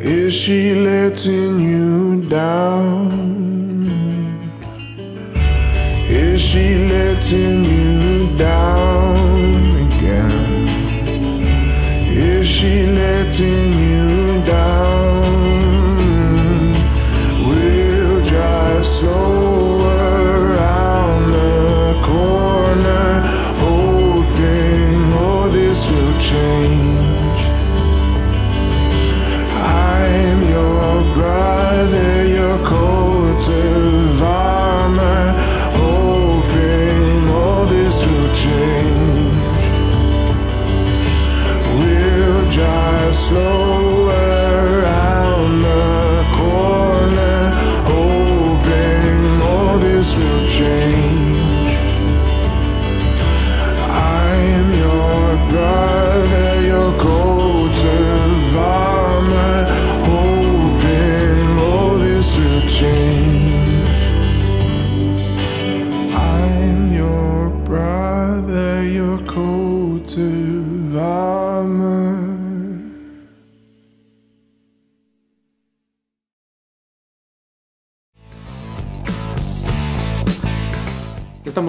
[0.00, 2.93] Is she letting you down?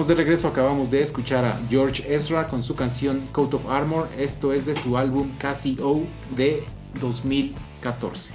[0.06, 4.08] De regreso, acabamos de escuchar a George Ezra con su canción Coat of Armor.
[4.16, 6.02] Esto es de su álbum Cassie O
[6.36, 6.62] de
[7.00, 8.32] 2014.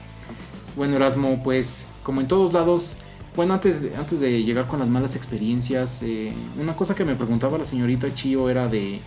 [0.75, 2.97] Bueno, Erasmo, pues como en todos lados,
[3.37, 7.15] bueno, antes de, antes de llegar con las malas experiencias, eh, una cosa que me
[7.15, 8.99] preguntaba la señorita Chio era de,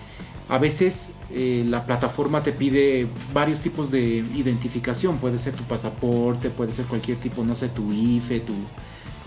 [0.49, 6.49] a veces eh, la plataforma te pide varios tipos de identificación, puede ser tu pasaporte,
[6.49, 8.55] puede ser cualquier tipo, no sé, tu IFE, tu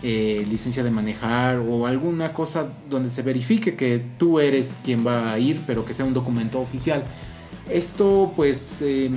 [0.04, 5.32] eh, licencia de manejar o alguna cosa donde se verifique que tú eres quien va
[5.32, 7.04] a ir, pero que sea un documento oficial.
[7.70, 9.10] Esto pues eh,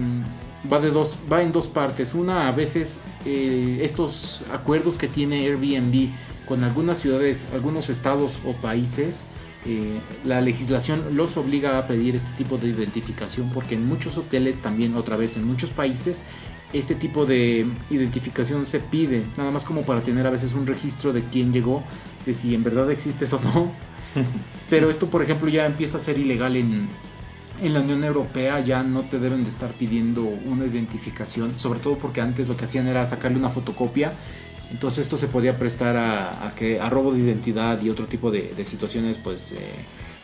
[0.70, 2.14] va, de dos, va en dos partes.
[2.14, 6.08] Una, a veces eh, estos acuerdos que tiene Airbnb
[6.46, 9.24] con algunas ciudades, algunos estados o países,
[9.66, 14.60] eh, la legislación los obliga a pedir este tipo de identificación porque en muchos hoteles,
[14.62, 16.22] también otra vez en muchos países,
[16.72, 21.12] este tipo de identificación se pide, nada más como para tener a veces un registro
[21.12, 21.82] de quién llegó,
[22.24, 23.72] de si en verdad existes o no.
[24.70, 26.88] Pero esto, por ejemplo, ya empieza a ser ilegal en,
[27.60, 31.98] en la Unión Europea, ya no te deben de estar pidiendo una identificación, sobre todo
[31.98, 34.12] porque antes lo que hacían era sacarle una fotocopia.
[34.70, 38.30] Entonces esto se podía prestar a, a que, a robo de identidad y otro tipo
[38.30, 39.58] de, de situaciones pues eh,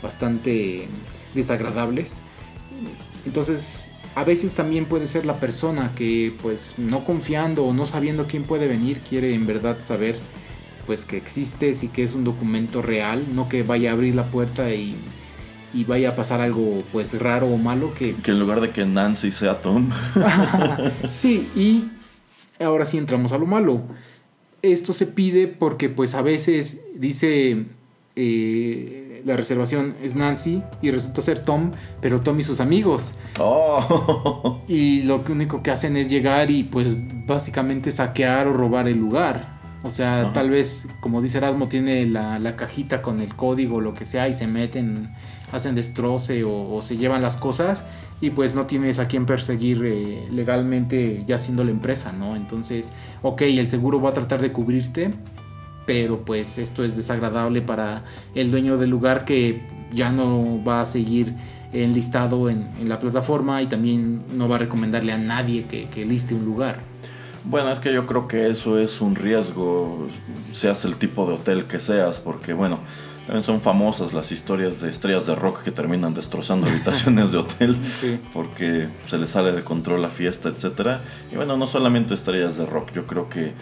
[0.00, 0.88] bastante
[1.34, 2.20] desagradables.
[3.24, 8.26] Entonces a veces también puede ser la persona que pues no confiando o no sabiendo
[8.26, 10.18] quién puede venir quiere en verdad saber
[10.86, 14.24] pues que existes y que es un documento real, no que vaya a abrir la
[14.24, 14.96] puerta y,
[15.74, 18.14] y vaya a pasar algo pues raro o malo que...
[18.16, 19.90] Que en lugar de que Nancy sea Tom.
[21.10, 21.90] sí, y
[22.64, 23.82] ahora sí entramos a lo malo.
[24.62, 27.66] Esto se pide porque pues a veces dice
[28.14, 33.16] eh, la reservación es Nancy y resulta ser Tom, pero Tom y sus amigos.
[33.40, 34.62] Oh.
[34.68, 36.96] Y lo único que hacen es llegar y pues
[37.26, 39.58] básicamente saquear o robar el lugar.
[39.82, 40.32] O sea, Ajá.
[40.32, 44.04] tal vez, como dice Erasmo, tiene la, la cajita con el código o lo que
[44.04, 45.12] sea y se meten,
[45.52, 47.84] hacen destroce o, o se llevan las cosas
[48.20, 52.36] y pues no tienes a quien perseguir eh, legalmente ya siendo la empresa, ¿no?
[52.36, 52.92] Entonces,
[53.22, 55.10] ok, el seguro va a tratar de cubrirte,
[55.86, 58.04] pero pues esto es desagradable para
[58.34, 61.32] el dueño del lugar que ya no va a seguir
[61.72, 66.04] enlistado en, en la plataforma y también no va a recomendarle a nadie que, que
[66.04, 66.80] liste un lugar.
[67.44, 70.08] Bueno, es que yo creo que eso es un riesgo,
[70.52, 72.80] seas el tipo de hotel que seas, porque bueno,
[73.26, 77.76] también son famosas las historias de estrellas de rock que terminan destrozando habitaciones de hotel
[77.92, 78.18] Sí.
[78.32, 81.02] porque se les sale de control la fiesta, etcétera.
[81.32, 83.52] Y bueno, no solamente estrellas de rock, yo creo que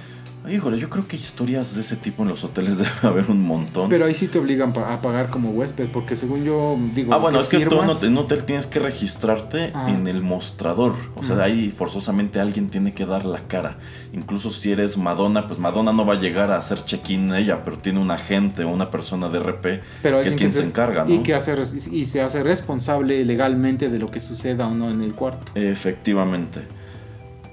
[0.47, 3.89] Híjole, yo creo que historias de ese tipo en los hoteles debe haber un montón.
[3.89, 7.15] Pero ahí sí te obligan a pagar como huésped, porque según yo digo.
[7.15, 9.91] Ah, bueno, es que tú en hotel- en hotel tienes que registrarte Ah.
[9.91, 10.95] en el mostrador.
[11.17, 11.45] O sea, Ujú.
[11.45, 13.79] ahí forzosamente alguien tiene que dar la cara.
[14.13, 17.79] Incluso si eres Madonna, pues Madonna no va a llegar a hacer check-in ella, pero
[17.79, 21.05] tiene un agente o una persona de RP pero que es quien que se encarga,
[21.07, 21.15] ¿no?
[21.15, 21.55] Y, que hace,
[21.91, 25.53] y se hace responsable legalmente de lo que suceda o no en el cuarto.
[25.55, 26.67] Efectivamente.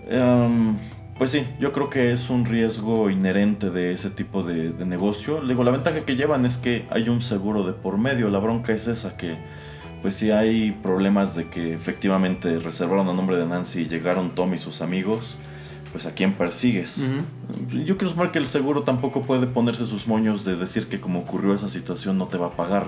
[0.10, 0.76] Em,
[1.22, 5.40] pues sí, yo creo que es un riesgo inherente de ese tipo de, de negocio.
[5.42, 8.32] Digo, la ventaja que llevan es que hay un seguro de por medio.
[8.32, 9.38] La bronca es esa que,
[10.02, 14.56] pues si hay problemas de que efectivamente reservaron a nombre de Nancy y llegaron Tom
[14.56, 15.38] y sus amigos,
[15.92, 17.08] pues a quién persigues.
[17.86, 21.20] Yo quiero sumar que el seguro tampoco puede ponerse sus moños de decir que como
[21.20, 22.88] ocurrió esa situación no te va a pagar.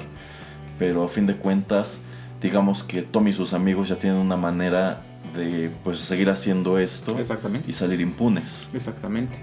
[0.79, 2.01] Pero a fin de cuentas,
[2.41, 5.03] digamos que Tom y sus amigos ya tienen una manera
[5.35, 7.69] de pues seguir haciendo esto Exactamente.
[7.69, 8.67] y salir impunes.
[8.73, 9.39] Exactamente.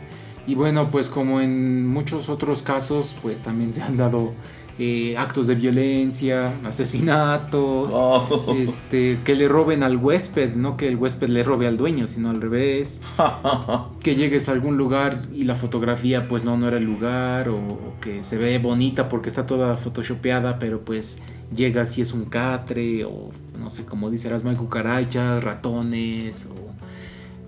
[0.47, 4.33] Y bueno, pues como en muchos otros casos, pues también se han dado
[4.79, 8.55] eh, actos de violencia, asesinatos, Oh.
[8.57, 12.31] este, que le roben al huésped, no que el huésped le robe al dueño, sino
[12.31, 13.03] al revés.
[14.03, 17.57] que llegues a algún lugar y la fotografía pues no, no era el lugar, o,
[17.59, 21.19] o que se ve bonita porque está toda photoshopeada, pero pues
[21.55, 26.71] llegas y es un catre, o no sé, como dice Erasmo, hay cucarachas, ratones, o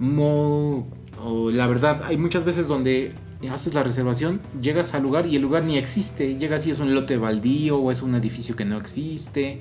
[0.03, 0.87] mo,
[1.23, 3.13] o la verdad, hay muchas veces donde
[3.51, 6.95] haces la reservación, llegas al lugar y el lugar ni existe, llegas y es un
[6.95, 9.61] lote baldío o es un edificio que no existe.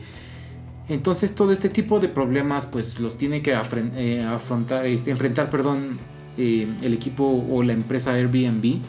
[0.89, 3.51] Entonces todo este tipo de problemas pues los tiene que
[3.95, 5.99] eh, afrontar, este, enfrentar perdón,
[6.37, 8.79] eh, el equipo o la empresa Airbnb,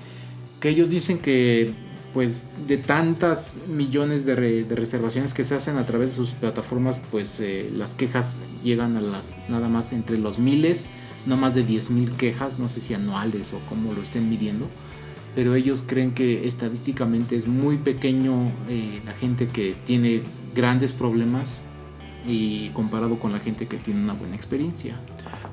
[0.61, 1.75] que ellos dicen que
[2.13, 7.01] pues de tantas millones de, re- reservaciones que se hacen a través de sus plataformas,
[7.11, 10.87] pues eh, las quejas llegan a las nada más entre los miles,
[11.27, 14.69] no más de 10 mil quejas, no sé si anuales o cómo lo estén midiendo,
[15.35, 20.23] pero ellos creen que estadísticamente es muy pequeño eh, la gente que tiene
[20.55, 21.65] grandes problemas
[22.27, 24.97] y comparado con la gente que tiene una buena experiencia.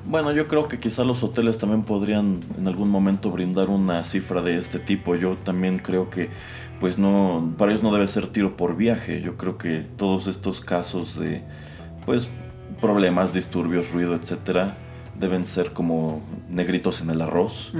[0.06, 4.42] Bueno, yo creo que quizá los hoteles también podrían en algún momento brindar una cifra
[4.42, 5.14] de este tipo.
[5.14, 6.30] Yo también creo que,
[6.80, 9.20] pues no, para ellos no debe ser tiro por viaje.
[9.20, 11.42] Yo creo que todos estos casos de,
[12.06, 12.30] pues,
[12.80, 14.78] problemas, disturbios, ruido, etcétera,
[15.18, 17.72] deben ser como negritos en el arroz.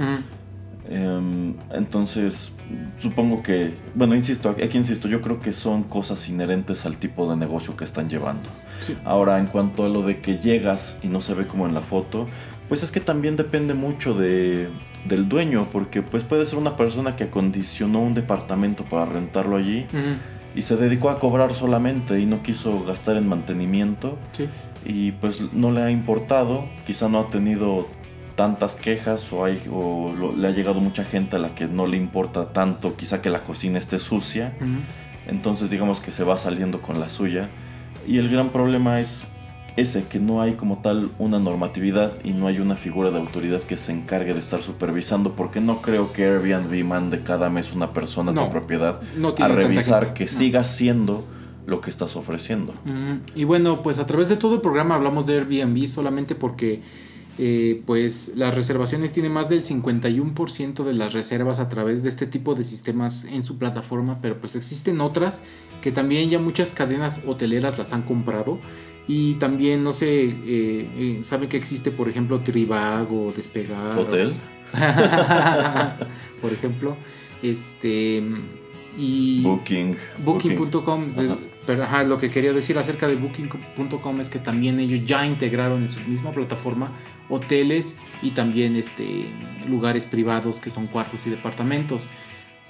[0.89, 2.53] Em, entonces,
[2.99, 7.35] supongo que, bueno, insisto, aquí insisto, yo creo que son cosas inherentes al tipo de
[7.35, 8.49] negocio que están llevando.
[8.79, 8.97] Sí.
[9.05, 11.81] Ahora, en cuanto a lo de que llegas y no se ve como en la
[11.81, 12.27] foto,
[12.67, 14.69] pues es que también depende mucho de,
[15.05, 19.85] del dueño, porque pues puede ser una persona que acondicionó un departamento para rentarlo allí
[20.55, 24.47] y se dedicó a cobrar solamente y no quiso gastar en mantenimiento Sí.
[24.85, 27.87] y pues no le ha importado, quizá no ha tenido
[28.41, 31.85] tantas quejas o, hay, o lo- le ha llegado mucha gente a la que no
[31.85, 34.53] le importa tanto, quizá que la cocina esté sucia,
[35.27, 37.49] entonces digamos que se va saliendo con la suya
[38.07, 39.27] y el gran problema es
[39.77, 43.61] ese, que no hay como tal una normatividad y no hay una figura de autoridad
[43.61, 47.93] que se encargue de estar supervisando, porque no creo que Airbnb mande cada mes una
[47.93, 50.29] persona a No, tu propiedad no a revisar que no.
[50.31, 51.23] siga siendo
[51.67, 52.73] lo que estás ofreciendo.
[52.85, 56.81] Mm, Y bueno, pues a través de todo el programa hablamos de Airbnb solamente porque
[57.43, 62.27] eh, pues las reservaciones tienen más del 51% de las reservas a través de este
[62.27, 65.41] tipo de sistemas en su plataforma, pero pues existen otras
[65.81, 68.59] que también ya muchas cadenas hoteleras las han comprado
[69.07, 73.97] y también no sé, eh, eh, saben que existe por ejemplo Trivago, Despegar.
[73.97, 74.35] ¿Hotel?
[76.43, 76.95] por ejemplo,
[77.41, 78.21] este
[78.99, 79.97] y Booking.
[80.23, 81.07] Booking.com.
[81.65, 85.83] pero ajá, lo que quería decir acerca de Booking.com es que también ellos ya integraron
[85.83, 86.89] en su misma plataforma
[87.29, 89.25] hoteles y también este,
[89.69, 92.09] lugares privados que son cuartos y departamentos.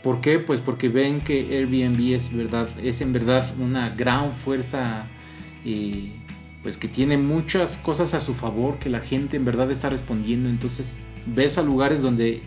[0.03, 0.39] ¿Por qué?
[0.39, 5.07] Pues porque ven que Airbnb es, verdad, es en verdad una gran fuerza
[5.63, 6.11] eh,
[6.63, 10.49] pues que tiene muchas cosas a su favor, que la gente en verdad está respondiendo.
[10.49, 12.41] Entonces ves a lugares donde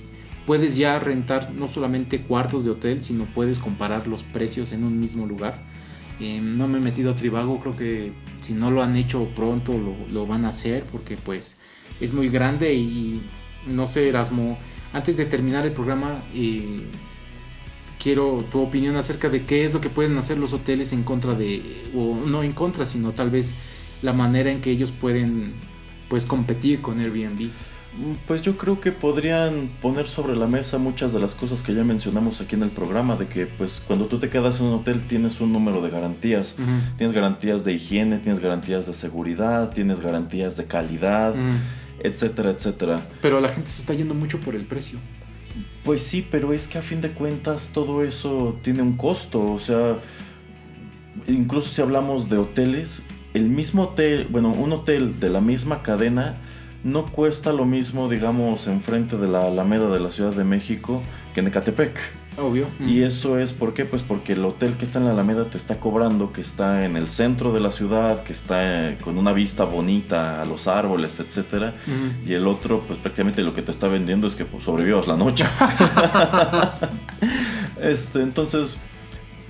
[0.47, 5.01] puedes ya rentar no solamente cuartos de hotel, sino puedes comparar los precios en un
[5.01, 5.74] mismo lugar.
[6.21, 9.75] Eh, no me he metido a Tribago, creo que si no lo han hecho pronto
[10.11, 11.61] lo, van a hacer porque pues
[12.01, 13.21] es muy grande y
[13.67, 14.57] no sé Erasmo,
[14.93, 16.85] antes de terminar el programa eh,
[18.05, 21.35] quiero tu opinión acerca de qué es lo que pueden hacer los hoteles en contra
[21.35, 21.63] de,
[21.97, 23.55] o no en contra, sino tal vez
[24.03, 25.55] la manera en que ellos pueden
[26.09, 27.49] pues competir con Airbnb.
[28.27, 31.85] Pues yo creo que podrían poner sobre la mesa muchas de las cosas que ya
[31.85, 35.03] mencionamos aquí en el programa, de que pues cuando tú te quedas en un hotel
[35.03, 36.57] tienes un número de garantías.
[36.97, 41.35] Tienes garantías de higiene, tienes garantías de seguridad, tienes garantías de calidad,
[42.01, 43.01] etcétera, etcétera.
[43.23, 44.99] Pero la gente se está yendo mucho por el precio.
[45.85, 49.41] Pues sí, pero es que a fin de cuentas todo eso tiene un costo.
[49.41, 49.99] O sea,
[51.29, 53.03] incluso si hablamos de hoteles,
[53.35, 56.37] el mismo hotel, bueno, un hotel de la misma cadena
[56.85, 61.03] no cuesta lo mismo, digamos, enfrente de la Alameda de la Ciudad de México
[61.33, 61.99] que en Ecatepec.
[62.37, 62.67] Obvio.
[62.85, 63.85] Y eso es, ¿por qué?
[63.85, 66.97] Pues porque el hotel que está en la Alameda te está cobrando, que está en
[66.97, 71.21] el centro de la ciudad, que está eh, con una vista bonita a los árboles,
[71.21, 71.75] etcétera.
[72.27, 75.17] Y el otro, pues prácticamente lo que te está vendiendo es que pues, sobrevivas la
[75.17, 75.45] noche.
[77.81, 78.79] este, entonces,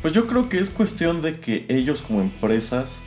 [0.02, 3.02] pues yo creo que es cuestión de que ellos como empresas,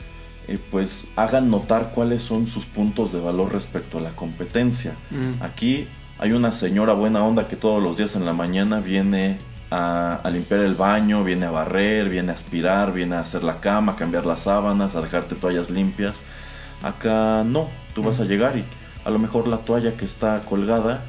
[0.48, 4.94] eh, pues hagan notar cuáles son sus puntos de valor respecto a la competencia.
[5.40, 5.86] Aquí
[6.18, 9.38] hay una señora buena onda que todos los días en la mañana viene
[9.70, 13.92] a, limpiar el baño, viene a barrer, viene a aspirar, viene a hacer la cama,
[13.92, 16.22] a cambiar las sábanas, a dejarte toallas limpias.
[16.82, 18.64] Acá no, tú vas a llegar y
[19.04, 21.04] a lo mejor la toalla que está colgada,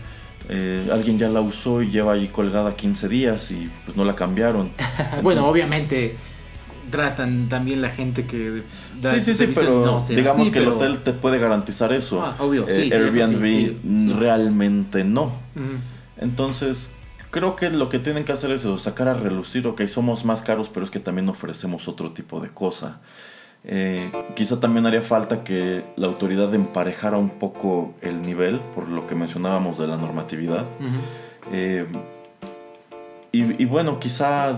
[0.49, 4.15] eh, alguien ya la usó y lleva ahí colgada 15 días y pues no la
[4.15, 4.71] cambiaron.
[5.23, 6.17] bueno, obviamente
[6.89, 8.63] tratan también la gente que
[9.01, 12.23] da sí, sí, sí, pero digamos que el hotel te puede garantizar eso.
[12.23, 15.33] Ah, obvio, eh, Airbnb realmente no.
[16.17, 16.89] Entonces,
[17.31, 20.69] Creo que lo que tienen que hacer es sacar a relucir, ok, somos más caros,
[20.69, 23.01] pero es que también ofrecemos otro tipo de cosa.
[23.63, 29.05] Eh, quizá también haría falta que la autoridad emparejara un poco el nivel, por lo
[29.05, 30.65] que mencionábamos de la normatividad.
[31.51, 31.85] Eh,
[33.31, 34.57] y, bueno, quizá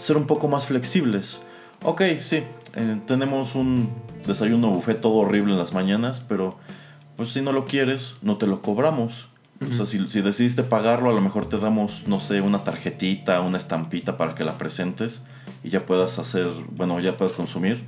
[0.00, 1.40] ser un poco más flexibles.
[1.82, 2.42] Ok, sí,
[2.74, 3.90] eh, tenemos un
[4.26, 6.58] desayuno buffet todo horrible en las mañanas, pero
[7.16, 9.28] pues si no lo quieres, no te lo cobramos.
[9.68, 13.58] O sea, si, decidiste pagarlo, a lo mejor te damos, no sé, una tarjetita, una
[13.58, 15.22] estampita para que la presentes
[15.62, 17.84] y ya puedas hacer, bueno, ya puedas consumir.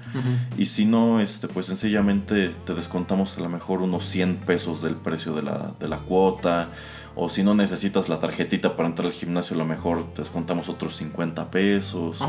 [0.59, 4.97] Y si no, este, pues sencillamente te descontamos a lo mejor unos 100 pesos del
[4.97, 6.68] precio de la, de la cuota.
[7.14, 10.68] O si no necesitas la tarjetita para entrar al gimnasio, a lo mejor te descontamos
[10.68, 12.20] otros 50 pesos.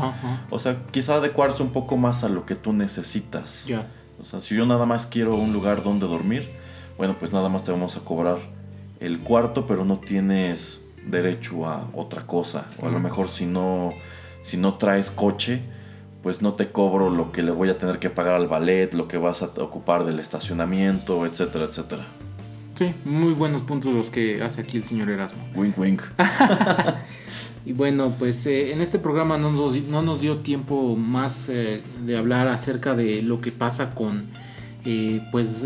[0.50, 3.66] O sea, quizá adecuarse un poco más a lo que tú necesitas.
[4.20, 6.52] O sea, si yo nada más quiero un lugar donde dormir,
[6.98, 8.38] bueno, pues nada más te vamos a cobrar
[9.00, 12.66] el cuarto, pero no tienes derecho a otra cosa.
[12.80, 13.92] O a lo mejor si no,
[14.42, 15.62] si no traes coche,
[16.22, 19.08] pues no te cobro lo que le voy a tener que pagar al ballet, lo
[19.08, 22.06] que vas a ocupar del estacionamiento, etcétera, etcétera.
[22.74, 25.48] Sí, muy buenos puntos los que hace aquí el señor Erasmo.
[25.54, 26.02] Wink, wink.
[27.64, 31.82] y bueno, pues eh, en este programa no nos, no nos dio tiempo más eh,
[32.04, 34.26] de hablar acerca de lo que pasa con,
[34.84, 35.64] eh, pues,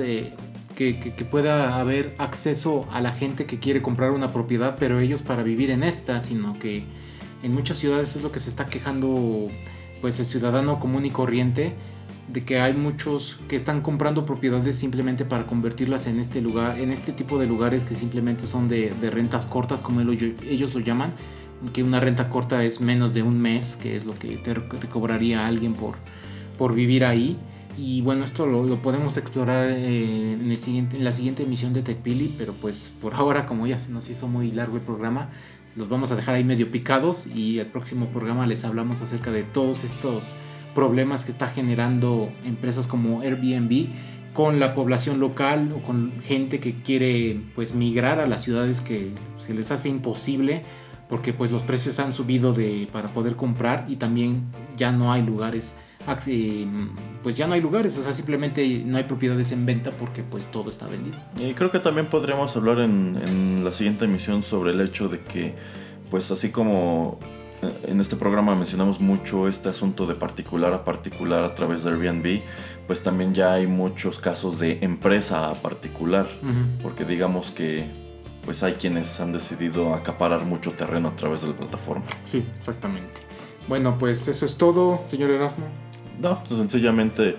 [0.75, 5.43] que, pueda haber acceso a la gente que quiere comprar una propiedad, pero ellos para
[5.43, 6.85] vivir en esta, sino que
[7.43, 9.49] en muchas ciudades es lo que se está quejando
[10.03, 11.75] pues el ciudadano común y corriente
[12.33, 16.93] de que hay muchos que están comprando propiedades simplemente para convertirlas en este lugar, en
[16.93, 21.15] este tipo de lugares que simplemente son de, rentas cortas, como ellos lo llaman,
[21.73, 24.55] que una renta corta es menos de un mes, que es lo que te,
[24.89, 25.97] cobraría alguien por,
[26.57, 27.39] por vivir ahí.
[27.79, 31.83] Y bueno, esto lo, podemos explorar eh, en, el siguiente, en la siguiente emisión de
[31.83, 35.31] TechPili, pero pues por ahora, como ya se nos hizo muy largo el programa,
[35.77, 39.45] los vamos a dejar ahí medio picados y el próximo programa les hablamos acerca de
[39.45, 40.35] todos estos
[40.79, 43.89] problemas que está generando empresas como Airbnb
[44.33, 49.09] con la población local o con gente que quiere pues migrar a las ciudades que
[49.39, 50.63] se les hace imposible
[51.09, 54.43] porque pues los precios han subido de, para poder comprar y también
[54.77, 55.79] ya no hay lugares
[57.23, 60.47] pues ya no hay lugares, o sea, simplemente no hay propiedades en venta porque pues
[60.47, 61.17] todo está vendido.
[61.37, 65.55] Y creo que también podríamos hablar en, la siguiente emisión sobre el hecho de que,
[66.09, 67.38] pues así como eh,
[67.87, 72.43] en este programa mencionamos mucho este asunto de particular a particular a través de Airbnb,
[72.87, 76.27] pues también ya hay muchos casos de empresa a particular,
[76.83, 77.91] porque digamos que
[78.45, 82.07] pues hay quienes han decidido acaparar mucho terreno a través de la plataforma.
[82.25, 83.21] Sí, exactamente.
[83.69, 85.67] Bueno, pues eso es todo, señor Erasmo.
[86.19, 87.37] No, pues sencillamente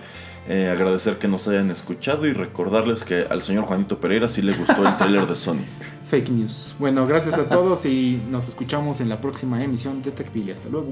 [0.47, 4.53] eh, agradecer que nos hayan escuchado y recordarles que al señor Juanito Pereira sí le
[4.53, 5.67] gustó el tráiler de Sonic.
[6.09, 6.75] Fake news.
[6.79, 10.51] Bueno, gracias a todos y nos escuchamos en la próxima emisión de TechPili.
[10.51, 10.91] Hasta luego.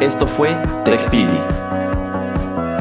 [0.00, 0.54] Esto fue
[0.84, 1.56] TechPili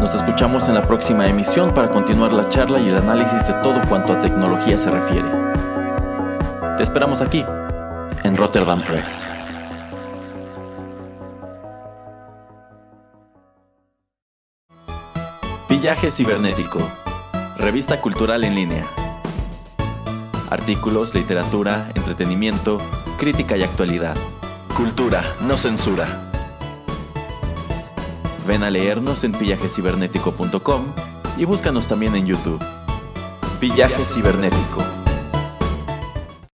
[0.05, 3.81] nos escuchamos en la próxima emisión para continuar la charla y el análisis de todo
[3.89, 5.27] cuanto a tecnología se refiere.
[6.77, 7.43] Te esperamos aquí,
[8.23, 9.44] en Rotterdam Press.
[15.77, 16.79] Villaje Cibernético,
[17.57, 18.85] revista cultural en línea.
[20.49, 22.77] Artículos, literatura, entretenimiento,
[23.17, 24.15] crítica y actualidad.
[24.77, 26.31] Cultura, no censura.
[28.47, 30.85] Ven a leernos en pillajecibernético.com
[31.37, 32.63] y búscanos también en YouTube.
[33.59, 35.04] Pillaje Cibernético